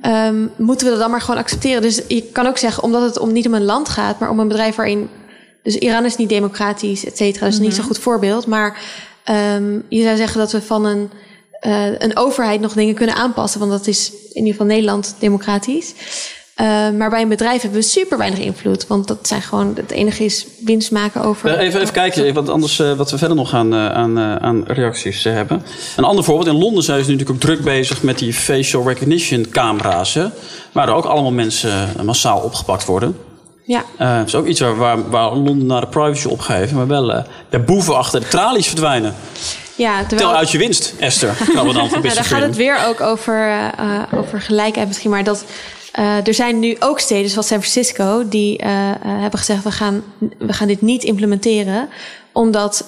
[0.00, 1.82] Ehm, moeten we dat dan maar gewoon accepteren?
[1.82, 4.38] Dus je kan ook zeggen, omdat het om, niet om een land gaat, maar om
[4.40, 5.08] een bedrijf waarin.
[5.62, 7.46] Dus Iran is niet democratisch, et cetera.
[7.46, 8.46] Dus niet zo'n goed voorbeeld.
[8.46, 8.80] Maar
[9.24, 11.10] ehm, je zou zeggen dat we van een,
[11.60, 13.60] eh, een overheid nog dingen kunnen aanpassen.
[13.60, 15.94] Want dat is in ieder geval Nederland democratisch.
[16.56, 18.86] Eh, maar bij een bedrijf hebben we super weinig invloed.
[18.86, 19.72] Want dat zijn gewoon.
[19.76, 21.58] Het enige is winst maken over.
[21.58, 24.64] Even, even kijken, want anders eh, wat we verder nog aan, eh, aan, eh, aan
[24.66, 25.62] reacties hebben.
[25.96, 28.88] Een ander voorbeeld, in Londen zijn ze nu natuurlijk ook druk bezig met die facial
[28.88, 30.14] recognition camera's.
[30.14, 30.26] Hè,
[30.72, 33.16] waar er ook allemaal mensen massaal opgepakt worden.
[33.64, 33.84] Ja.
[33.98, 37.58] Dat is ook iets waar, waar, waar Londen naar de privacy opgeven, maar wel de
[37.58, 39.14] boeven achter de tralies verdwijnen.
[39.74, 41.28] Ja, Tel terwijl, uit je winst, Esther.
[41.54, 43.72] Dan voor Ja, daar gaat het weer ook over,
[44.14, 45.10] over gelijkheid misschien.
[45.10, 45.44] Maar dat,
[45.96, 48.28] eh, er zijn nu ook steden zoals San Francisco...
[48.28, 50.04] die eh, eh, hebben gezegd, we gaan,
[50.38, 51.88] we gaan dit niet implementeren...
[52.32, 52.84] omdat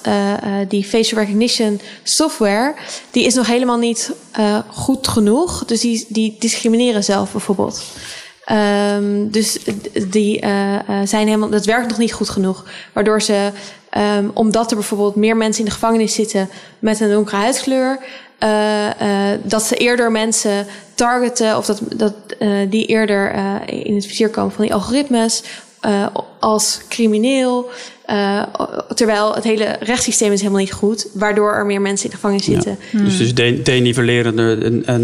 [0.67, 2.73] die facial recognition software...
[3.11, 4.11] die is nog helemaal niet
[4.67, 5.65] goed genoeg.
[5.65, 7.83] Dus die, die discrimineren zelf bijvoorbeeld.
[8.45, 9.57] Ehm, dus
[10.07, 10.39] die
[11.03, 12.65] zijn helemaal, dat werkt nog niet goed genoeg.
[12.93, 13.51] Waardoor ze,
[13.89, 17.99] ehm, omdat er bijvoorbeeld meer mensen in de gevangenis zitten met een donkere huidskleur,
[18.39, 23.33] eh, eh, dat ze eerder mensen targeten of dat, dat eh, die eerder
[23.65, 25.43] in het vizier komen van die algoritmes
[26.39, 27.69] als crimineel.
[28.95, 32.45] terwijl het hele rechtssysteem is helemaal niet goed, waardoor er meer mensen in de gevangenis
[32.45, 32.77] zitten.
[32.91, 35.03] Dus, dus de, denivelerende en, en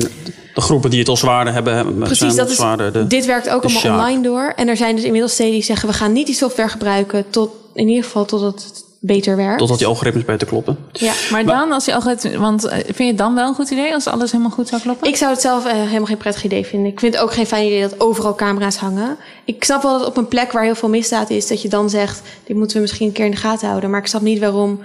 [0.54, 2.94] de groepen die het al zwaarder hebben, hebben Precies, dat is, zwaarder.
[2.94, 4.54] De, dit werkt ook allemaal online door.
[4.56, 5.88] En er zijn dus inmiddels steden die zeggen...
[5.88, 9.58] we gaan niet die software gebruiken tot in ieder geval totdat het beter werkt.
[9.58, 10.78] Totdat die algoritmes beter kloppen.
[10.92, 11.14] Ja.
[11.32, 13.94] Maar dan, als je algoritme, want eh, vind je het dan wel een goed idee
[13.94, 15.08] als alles helemaal goed zou kloppen?
[15.08, 16.92] Ik zou het zelf eh, helemaal geen prettig idee vinden.
[16.92, 19.18] Ik vind het ook geen fijn idee dat overal camera's hangen.
[19.46, 21.48] Ik snap wel dat op een plek waar heel veel misdaad is...
[21.48, 23.90] dat je dan zegt, dit moeten we misschien een keer in de gaten houden.
[23.90, 24.80] Maar ik snap niet waarom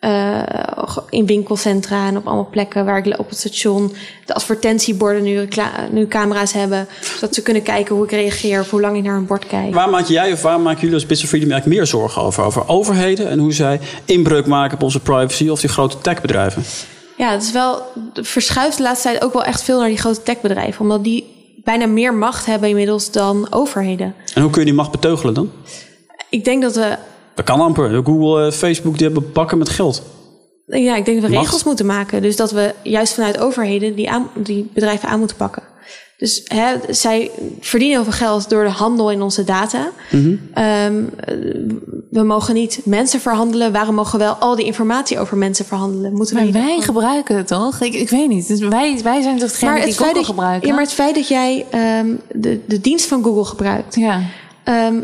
[0.00, 0.42] eh,
[1.10, 2.84] in winkelcentra en op allemaal plekken...
[2.84, 3.92] waar ik op het station
[4.26, 5.48] de advertentieborden nu,
[5.90, 6.88] nu camera's hebben...
[7.00, 9.74] zodat ze kunnen kijken hoe ik reageer of hoe lang ik naar een bord kijk.
[9.74, 12.44] Waar maak jij of waar maken jullie als Business Freedom eigenlijk meer zorgen over?
[12.44, 16.62] Over overheden en hoe zij inbreuk maken op onze privacy of die grote techbedrijven?
[17.16, 17.82] Ja, het is wel
[18.14, 20.80] het verschuift de laatste tijd ook wel echt veel naar die grote techbedrijven.
[20.80, 21.24] Omdat die
[21.64, 24.14] bijna meer macht hebben inmiddels dan overheden.
[24.34, 25.50] En hoe kun je die macht beteugelen dan?
[26.30, 26.96] Ik denk dat we,
[27.38, 28.04] Dat kan amper.
[28.04, 30.02] Google, eh, Facebook, die hebben bakken met geld.
[30.66, 31.46] ja, ik denk dat we Macht?
[31.46, 32.22] regels moeten maken.
[32.22, 35.62] Dus dat we juist vanuit overheden die, aan, die bedrijven aan moeten pakken.
[36.16, 39.90] Dus hè, zij verdienen heel veel geld door de handel in onze data.
[40.10, 40.34] Mhm.
[40.54, 41.34] Ehm, eh,
[42.10, 43.72] we mogen niet mensen verhandelen.
[43.72, 46.12] Waarom mogen we wel al die informatie over mensen verhandelen?
[46.12, 47.80] Moeten we maar niet wij gebruiken het toch?
[47.80, 48.48] Ik, ik weet niet.
[48.48, 50.68] Dus wij, wij zijn toch degene die Google dat, gebruiken?
[50.68, 53.94] ja, maar het feit dat jij ehm, de, de dienst van Google gebruikt.
[53.94, 54.20] Ja.
[54.64, 54.94] Ehm,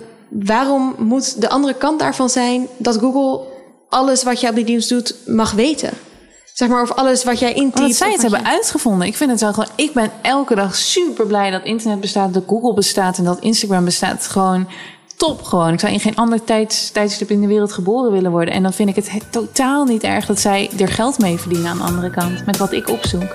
[0.42, 3.40] waarom moet de andere kant daarvan zijn dat Google
[3.88, 5.90] alles wat jij op die dienst doet mag weten?
[6.54, 7.78] Zeg maar, of alles wat jij intypt.
[7.80, 9.06] Omdat zij het hebben uitgevonden.
[9.06, 9.68] Ik vind het wel gewoon.
[9.74, 13.84] Ik ben elke dag super blij dat internet bestaat, dat Google bestaat en dat Instagram
[13.84, 14.26] bestaat.
[14.26, 14.68] Gewoon
[15.16, 15.72] top gewoon.
[15.72, 18.54] Ik zou in geen ander tijds, tijdstip in de wereld geboren willen worden.
[18.54, 21.70] En dan vind ik het he- totaal niet erg dat zij er geld mee verdienen
[21.70, 22.46] aan de andere kant.
[22.46, 23.34] Met wat ik opzoek.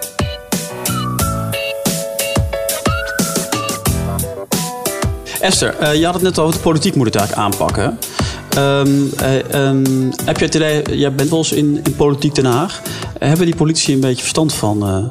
[5.39, 7.99] Esther, eh, je had het net over de politiek moet het eigenlijk aanpakken.
[9.52, 12.82] ehm, heb je het idee, jij bent wel eens in, in politiek Den Haag.
[13.19, 15.06] Hebben die politici een beetje verstand van eh,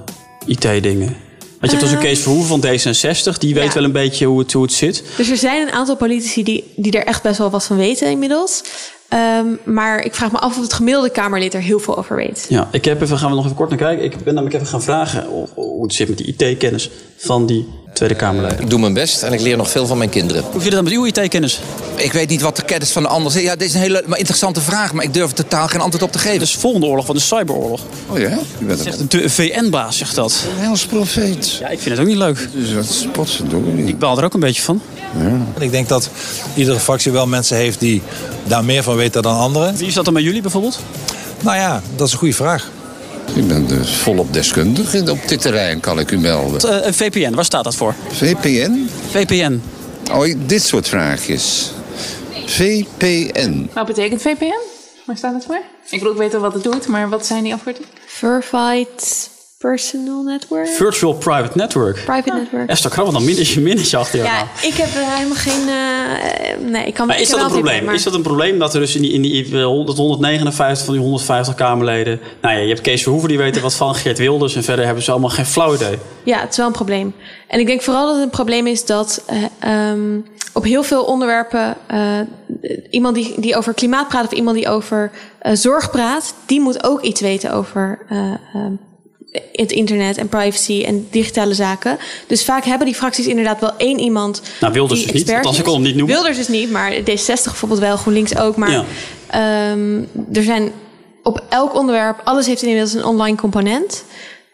[0.47, 1.17] IT-dingen?
[1.61, 3.73] Want je hebt dus een Kees Verhoeven van D66, die weet ja.
[3.73, 5.05] wel een beetje hoe het, hoe het zit.
[5.17, 8.11] Dus er zijn een aantal politici die, die er echt best wel wat van weten
[8.11, 8.62] inmiddels.
[9.09, 12.47] Ehm, maar ik vraag me af of het gemiddelde Kamerlid er heel veel over weet.
[12.49, 14.05] Ja, ik heb even, gaan we nog even kort naar kijken.
[14.05, 17.69] Ik ben namelijk even gaan vragen hoe hoe het zit met die IT-kennis van die
[17.99, 18.61] Tweede Kamerleden.
[18.61, 20.43] Ik doe mijn best en ik leer nog veel van mijn kinderen.
[20.43, 21.61] Hoe zit het dan met uw IT-kennis?
[21.95, 23.43] Ik weet niet wat de kennis van de ander is.
[23.43, 26.05] Ja, dit is een hele maar interessante vraag, maar ik durf er totaal geen antwoord
[26.05, 26.39] op te geven.
[26.39, 27.81] Dus volgende oorlog van de cyberoorlog.
[28.07, 28.39] Oh ja?
[28.59, 30.45] Bent Zegt de VN-baas zegt dat.
[30.57, 31.53] een Engels profeet.
[31.61, 32.49] Ja, ik vind het ook niet leuk.
[32.53, 33.89] Dus wat spotsen doen niet.
[33.89, 34.83] Ik baal er ook een beetje van.
[35.59, 36.11] Ik denk dat
[36.55, 38.03] iedere fractie wel mensen heeft die
[38.47, 39.77] daar meer van weten dan anderen.
[39.77, 40.81] Wie is dat dan bij jullie bijvoorbeeld?
[41.41, 42.71] Nou ja, dat is een goede vraag.
[43.35, 46.61] Ik ben dus volop deskundig in- op dit terrein, kan ik u melden.
[46.81, 47.95] Eh, een VPN, waar staat dat voor?
[48.12, 48.88] VPN?
[49.11, 49.61] VPN.
[50.12, 51.71] Oh, dit soort vraagjes.
[52.47, 53.69] VPN.
[53.75, 54.59] Wat betekent VPN?
[55.05, 55.61] Waar staat het voor?
[55.91, 57.88] Ik bedoel, ik weet wel wat het doet, maar wat zijn die afkortingen?
[58.07, 60.66] Verified Personal Network.
[60.68, 61.94] Virtual Private Network.
[62.05, 62.68] Private Network.
[62.68, 64.31] Esther Krabbe, dan minnetje, minnetje achter jou.
[64.31, 64.66] Ja, nou.
[64.66, 65.68] ik heb er helemaal geen...
[65.68, 67.85] eh, nee, ik kan Maar is dat een probleem?
[67.85, 70.85] maar- Is dat een probleem dat er dus in die, in die eh, 100 159
[70.85, 72.21] van die 150 Kamerleden...
[72.40, 74.55] Nou ja, je hebt Kees Verhoeven, die weet er wat van, Geert Wilders...
[74.55, 75.99] en verder hebben ze allemaal geen flauw idee.
[76.23, 77.14] Ja, het is wel een probleem.
[77.49, 79.37] En ik denk vooral dat het een probleem is dat eh,
[79.90, 80.18] ehm,
[80.53, 82.21] op heel veel onderwerpen eh,
[82.90, 86.85] iemand die, die over klimaat praat of iemand die over eh, zorg praat, die moet
[86.85, 88.18] ook iets weten over eh,
[88.55, 88.73] ehm,
[89.53, 91.99] het internet en privacy en digitale zaken.
[92.27, 94.43] Dus vaak hebben die fracties inderdaad wel één iemand.
[94.61, 96.14] Nou, Wilders die dus niet, althans, ik kon hem niet noemen.
[96.14, 98.57] Wilders is niet, maar D60 bijvoorbeeld wel, GroenLinks ook.
[98.57, 98.85] Maar Ja.
[99.27, 100.73] ehm, er zijn
[101.23, 104.05] op elk onderwerp, alles heeft inmiddels een online component.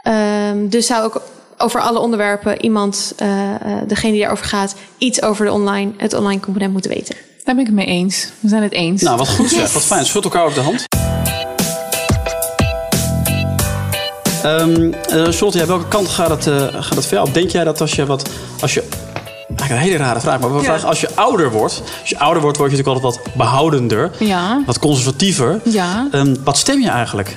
[0.03, 1.23] Ehm, dus zou ook
[1.59, 6.15] over alle onderwerpen iemand, eh, eh, degene die daarover gaat, iets over de online, het
[6.15, 7.15] online component moeten weten.
[7.45, 8.29] Daar ben ik het mee eens.
[8.41, 9.03] We zijn het eens.
[9.03, 10.07] Nou, wat goed zeg, wat fijn.
[10.07, 10.85] Schud elkaar op de hand.
[14.45, 17.31] Charlotte, ja, welke kant gaat het, eh, gaat het jou?
[17.33, 18.29] Denk jij dat als je wat...
[18.61, 18.85] Als je,
[19.49, 20.65] eigenlijk een hele rare vraag, maar we Ja.
[20.65, 21.83] vragen, als je ouder wordt...
[22.01, 24.11] Als je ouder wordt, word je natuurlijk altijd wat behoudender.
[24.19, 24.63] Ja.
[24.67, 25.61] Wat conservatiever.
[25.65, 26.09] Ja.
[26.11, 27.37] Ehm, wat stem je eigenlijk?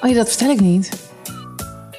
[0.00, 0.88] Oh ja, dat vertel ik niet.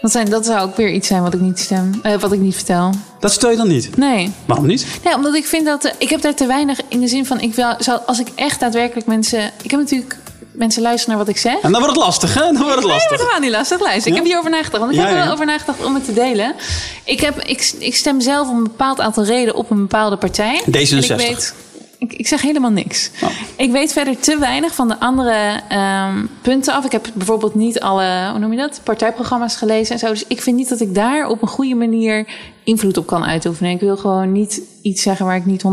[0.01, 2.39] Dat, zijn, dat zou ook weer iets zijn wat ik niet stem, eh, wat ik
[2.39, 2.89] niet vertel.
[3.19, 3.97] Dat stel je dan niet?
[3.97, 4.31] Nee.
[4.45, 4.85] Waarom niet?
[5.03, 5.93] Nee, omdat ik vind dat...
[5.97, 7.39] ik heb daar te weinig in de zin van...
[7.39, 9.51] Ik wil, zou, als ik echt daadwerkelijk mensen...
[9.61, 10.17] Ik heb natuurlijk...
[10.57, 11.53] Mensen luisteren naar wat ik zeg.
[11.61, 12.41] En dan wordt het lastig, hè?
[12.41, 13.17] Dan wordt het Nee, lastig.
[13.17, 13.79] dat gaat niet lastig.
[13.79, 14.77] Luister, ik heb hierover nagedacht.
[14.77, 16.55] Want ik heb er wel over nagedacht om het te delen.
[17.03, 20.61] Ik, heb, ik, ik stem zelf om een bepaald aantal redenen op een bepaalde partij.
[20.61, 20.71] D66.
[20.71, 21.53] En ik weet...
[21.99, 23.09] Ik, ik zeg helemaal niks.
[23.23, 23.29] Oh.
[23.55, 26.85] Ik weet verder te weinig van de andere ehm, punten af.
[26.85, 30.09] Ik heb bijvoorbeeld niet alle, hoe noem je dat, partijprogramma's gelezen en zo.
[30.09, 32.27] Dus ik vind niet dat ik daar op een goede manier
[32.63, 33.71] invloed op kan uitoefenen.
[33.71, 35.63] Ik wil gewoon niet iets zeggen waar ik niet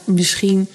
[0.00, 0.68] 100% misschien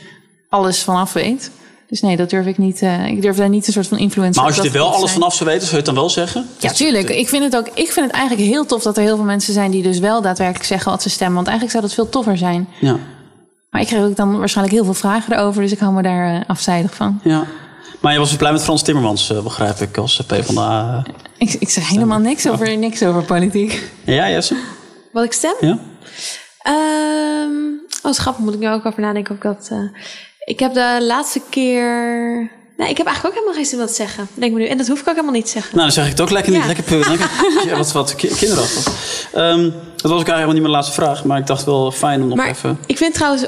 [0.50, 1.52] alles van af weet.
[1.88, 2.82] Dus nee, dat durf ik niet.
[2.82, 5.00] eh, ik durf daar niet een soort van influencer Maar als je er wel alles
[5.00, 5.13] zijn.
[5.13, 6.47] vanaf zou weten, zou je het dan wel zeggen?
[6.58, 7.10] Ja, tuurlijk.
[7.10, 7.67] Ik vind het ook.
[7.73, 10.21] Ik vind het eigenlijk heel tof dat er heel veel mensen zijn die dus wel
[10.21, 11.36] daadwerkelijk zeggen wat ze stemmen.
[11.36, 12.67] Want eigenlijk zou dat veel toffer zijn.
[12.80, 12.97] Ja.
[13.69, 16.36] Maar ik krijg ook dan waarschijnlijk heel veel vragen erover, dus ik hou me daar
[16.36, 17.19] eh, afzijdig van.
[17.23, 17.45] ja.
[18.02, 21.04] Maar je was dus blij met Frans Timmermans, eh, begrijp ik, als PvdA.
[21.38, 23.91] Ik, ik zeg helemaal niks over, niks over politiek.
[24.04, 24.56] Ja, Jesse?
[25.12, 25.54] Wat ik stem?
[25.60, 25.80] Ja?
[26.62, 27.67] Ehm
[28.04, 28.38] oh.
[28.38, 29.71] Moet ik nu ook over nadenken of ik dat...
[30.48, 31.92] ik heb de laatste keer...
[32.78, 34.28] Nee, ik heb eigenlijk ook helemaal geen zin wat te zeggen.
[34.34, 34.66] Denk me nu.
[34.66, 35.72] En dat hoef ik ook helemaal niet te zeggen.
[35.72, 36.62] Nou, dan zeg ik het ook lekker niet.
[36.62, 36.68] Ja.
[36.68, 37.30] Lekker, lekker
[37.68, 38.94] ja, wat, wat ki- kinderachtig.
[39.34, 39.64] Ehm,
[39.96, 41.24] dat was ook eigenlijk niet mijn laatste vraag.
[41.26, 42.78] Maar ik dacht wel fijn om nog Maar even...
[42.86, 43.46] ik vind trouwens,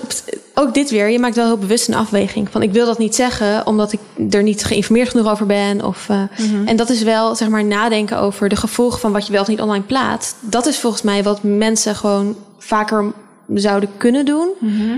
[0.54, 2.48] ook dit weer, je maakt wel heel bewust een afweging.
[2.52, 5.86] Van ik wil dat niet zeggen, omdat ik er niet geïnformeerd genoeg over ben.
[5.86, 6.22] Of, eh,
[6.66, 9.48] En dat is wel, zeg maar, nadenken over de gevolgen van wat je wel of
[9.48, 10.36] niet online plaatst.
[10.40, 13.12] Dat is volgens mij wat mensen gewoon vaker
[13.54, 14.50] zouden kunnen doen.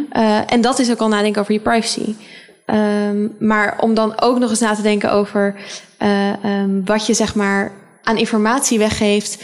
[0.09, 2.15] Eh, en dat is ook al nadenken over je privacy.
[2.65, 5.55] Ehm, maar om dan ook nog eens na te denken over
[5.97, 7.71] eh, ehm, wat je zeg maar
[8.03, 9.43] aan informatie weggeeft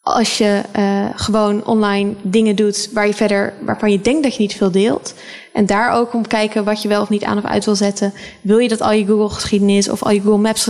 [0.00, 4.42] als je eh, gewoon online dingen doet waar je verder, waarvan je denkt dat je
[4.42, 5.14] niet veel deelt.
[5.52, 8.12] En daar ook om kijken wat je wel of niet aan of uit wil zetten.
[8.40, 10.64] Wil je dat al je Google geschiedenis of al je Google Maps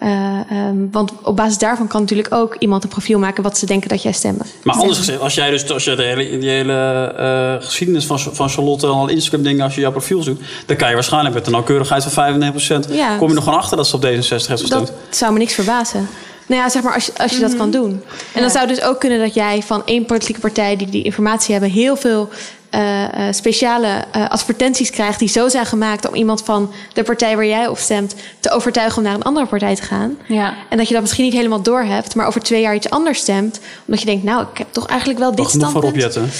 [0.00, 3.66] eh, ehm, want op basis daarvan kan natuurlijk ook iemand een profiel maken wat ze
[3.66, 4.46] denken dat jij stemmen.
[4.62, 8.18] Maar anders gezegd, als jij dus als je de hele, die hele eh, geschiedenis van,
[8.18, 11.34] van Charlotte en alle Instagram dingen, als je jouw profiel zoekt, dan kan je waarschijnlijk
[11.34, 13.16] met een nauwkeurigheid van 95% Ja.
[13.16, 14.70] kom je nog gewoon achter dat ze op D66 heeft gestemd.
[14.86, 16.08] Dat zou me niks verbazen.
[16.46, 18.02] Nou ja, zeg maar als je, als je dat kan doen.
[18.34, 21.02] En dan zou het dus ook kunnen dat jij van één politieke partij die die
[21.02, 22.28] informatie hebben, heel veel
[22.70, 27.36] eh, eh, speciale eh, advertenties krijgt die zo zijn gemaakt om iemand van de partij
[27.36, 30.18] waar jij op stemt te overtuigen om naar een andere partij te gaan.
[30.26, 30.54] Ja.
[30.68, 33.18] En dat je dat misschien niet helemaal door hebt, maar over twee jaar iets anders
[33.18, 35.84] stemt, omdat je denkt, nou, ik heb toch eigenlijk wel dit voor standpunt.
[35.84, 36.30] opjetten.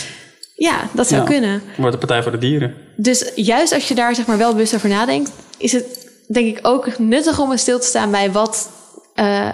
[0.54, 1.26] Ja, dat zou Ja.
[1.26, 1.62] kunnen.
[1.76, 2.74] Wordt de Partij voor de Dieren.
[2.96, 6.66] Dus juist als je daar zeg maar wel bewust over nadenkt, is het denk ik
[6.66, 8.70] ook nuttig om eens stil te staan bij wat
[9.14, 9.52] eh, eh,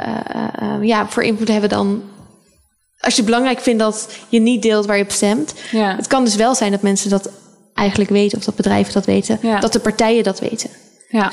[0.55, 2.03] eh, ja, voor invloed hebben dan.
[3.07, 5.55] Als je het belangrijk vindt dat je niet deelt waar je op stemt.
[5.71, 5.97] Ja.
[5.97, 7.31] Het kan dus wel zijn dat mensen dat
[7.75, 9.61] eigenlijk weten, of dat bedrijven dat weten, Ja.
[9.61, 10.71] dat de partijen dat weten.
[11.09, 11.33] Ja.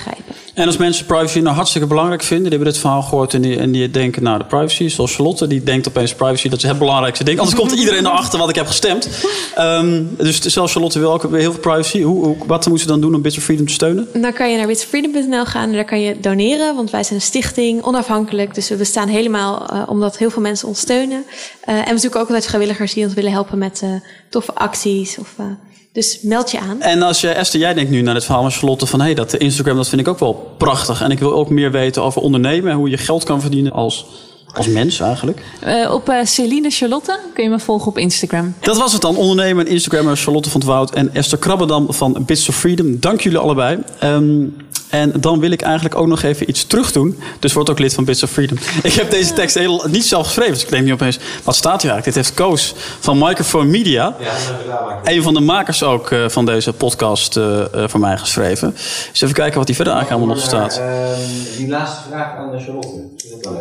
[0.54, 3.58] En als mensen privacy nou hartstikke belangrijk vinden, die hebben dit verhaal gehoord en die,
[3.58, 6.80] en die denken, nou de privacy, zoals Charlotte, die denkt opeens privacy, dat is het
[6.80, 7.40] belangrijkste ding.
[7.40, 9.10] Anders komt iedereen erachter wat ik heb gestemd.
[9.60, 12.02] Um, dus zelfs Charlotte wil ook weer heel veel privacy.
[12.02, 14.08] Hoe, hoe, wat moet ze dan doen om Bits of Freedom te steunen?
[14.14, 17.26] Dan kan je naar bitsofreedom.nl gaan en daar kan je doneren, want wij zijn een
[17.26, 18.56] stichting, onafhankelijk.
[18.56, 21.24] Dus we bestaan helemaal uh, omdat heel veel mensen ons steunen.
[21.70, 23.90] Uh, en we zoeken ook altijd vrijwilligers die ons willen helpen met uh,
[24.30, 25.36] toffe acties of...
[25.94, 26.82] Dus meld je aan.
[26.82, 29.00] En als je, Esther, jij denkt nu naar het verhaal van Charlotte van...
[29.00, 31.02] hé, hey, dat Instagram, dat vind ik ook wel prachtig.
[31.02, 32.72] En ik wil ook meer weten over ondernemen...
[32.72, 34.06] en hoe je geld kan verdienen als,
[34.54, 35.44] als mens eigenlijk.
[35.68, 38.56] Uh, op uh, Celine Charlotte kun je me volgen op Instagram.
[38.60, 39.16] Dat was het dan.
[39.16, 40.94] Ondernemer en Instagrammer Charlotte van het Woud...
[40.94, 43.00] en Esther Krabbedam van Bits of Freedom.
[43.00, 43.80] Dank jullie allebei.
[44.04, 44.56] Um,
[44.94, 47.20] en dan wil ik eigenlijk ook nog even iets terug doen.
[47.40, 48.58] Dus word ook lid van Bits of Freedom.
[48.84, 50.54] Ik heb deze tekst heel, niet zelf geschreven.
[50.54, 52.06] Dus ik denk niet opeens, wat staat hier eigenlijk?
[52.06, 54.16] Dit heeft Koos van Microphone Media.
[54.20, 58.76] Ja, een van de makers ook uh, van deze podcast uh, uh, voor mij geschreven.
[59.12, 60.82] Dus even kijken wat hier verder eigenlijk allemaal nog staat.
[61.58, 63.12] die laatste vraag aan Charlotte.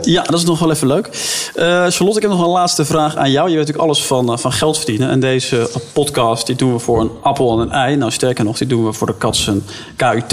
[0.02, 1.08] Ja, dat is nog wel even leuk.
[1.54, 3.48] Charlotte, ik heb nog een laatste vraag aan jou.
[3.48, 5.10] Je weet natuurlijk alles van, van geld verdienen.
[5.10, 7.96] En deze podcast die doen we voor een appel en een ei.
[7.96, 9.64] Nou, sterker nog, die doen we voor de Katsen
[9.96, 10.32] KUT.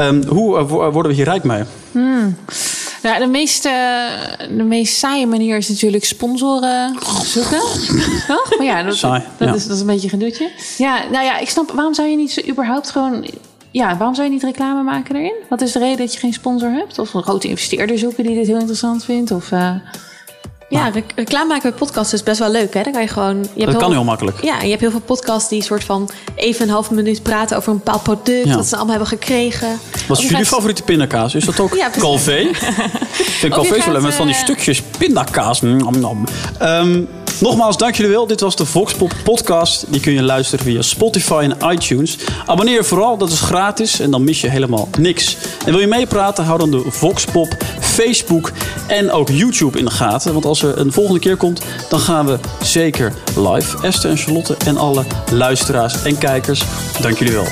[0.00, 1.62] Um, hoe uh, worden we hier rijk mee?
[1.92, 2.36] Hmm.
[3.02, 7.60] Nou, de, meest, de meest saaie manier is natuurlijk sponsoren zoeken.
[8.28, 8.56] Toch?
[8.56, 9.54] Maar ja, dat, Saai, dat, ja.
[9.54, 10.50] Is, dat is een beetje een gedoetje.
[10.78, 11.70] Ja, nou ja, ik snap.
[11.70, 13.26] Waarom zou je niet zo überhaupt gewoon...
[13.70, 15.34] Ja, waarom zou je niet reclame maken erin?
[15.48, 16.98] Wat is de reden dat je geen sponsor hebt?
[16.98, 19.30] Of een grote investeerder zoeken die dit heel interessant vindt?
[19.30, 19.50] Of...
[19.50, 19.74] Uh,
[20.68, 22.74] ja, rec reclame maken bij podcasts is best wel leuk.
[22.74, 22.82] Hè?
[22.82, 23.36] Dan kan je gewoon.
[23.36, 24.42] Je hebt dat kan heel, makkelijk.
[24.44, 27.70] Ja, je hebt heel veel podcasts die soort van even een half minuut praten over
[27.72, 28.54] een bepaald product Ja.
[28.56, 29.68] dat ze allemaal hebben gekregen.
[30.08, 31.34] Wat is je jullie gaat- favoriete pindakaas?
[31.34, 31.90] Is dat ook Ja.
[31.98, 32.36] Calvé?
[32.38, 32.56] Ik
[33.44, 35.60] vind Calvé zo leuk met van die eh, stukjes pindakaas.
[35.62, 36.24] Nom, nom.
[36.58, 37.00] Ehm,
[37.40, 38.26] nogmaals, dank jullie wel.
[38.26, 39.84] Dit was de Voxpop podcast.
[39.88, 42.18] Die kun je luisteren via Spotify en iTunes.
[42.46, 45.36] Abonneer je vooral, dat is gratis en dan mis je helemaal niks.
[45.64, 47.56] En wil je meepraten, hou dan de Voxpop
[48.02, 48.52] Facebook
[48.86, 50.32] en ook YouTube in de gaten.
[50.32, 53.86] Want als er een volgende keer komt, dan gaan we zeker live.
[53.86, 56.62] Esther en Charlotte en alle luisteraars en kijkers,
[57.00, 57.46] dank jullie wel.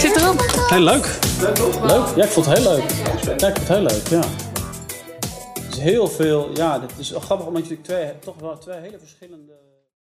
[0.00, 0.44] Zit erop.
[0.68, 1.18] Heel leuk.
[1.82, 2.06] Leuk?
[2.16, 2.90] Ja, ik vond het heel leuk.
[3.38, 4.49] Ja, ik vond het heel leuk, ja.
[5.80, 9.52] Heel veel, ja, dit is grappig omdat je twee, toch wel twee hele verschillende...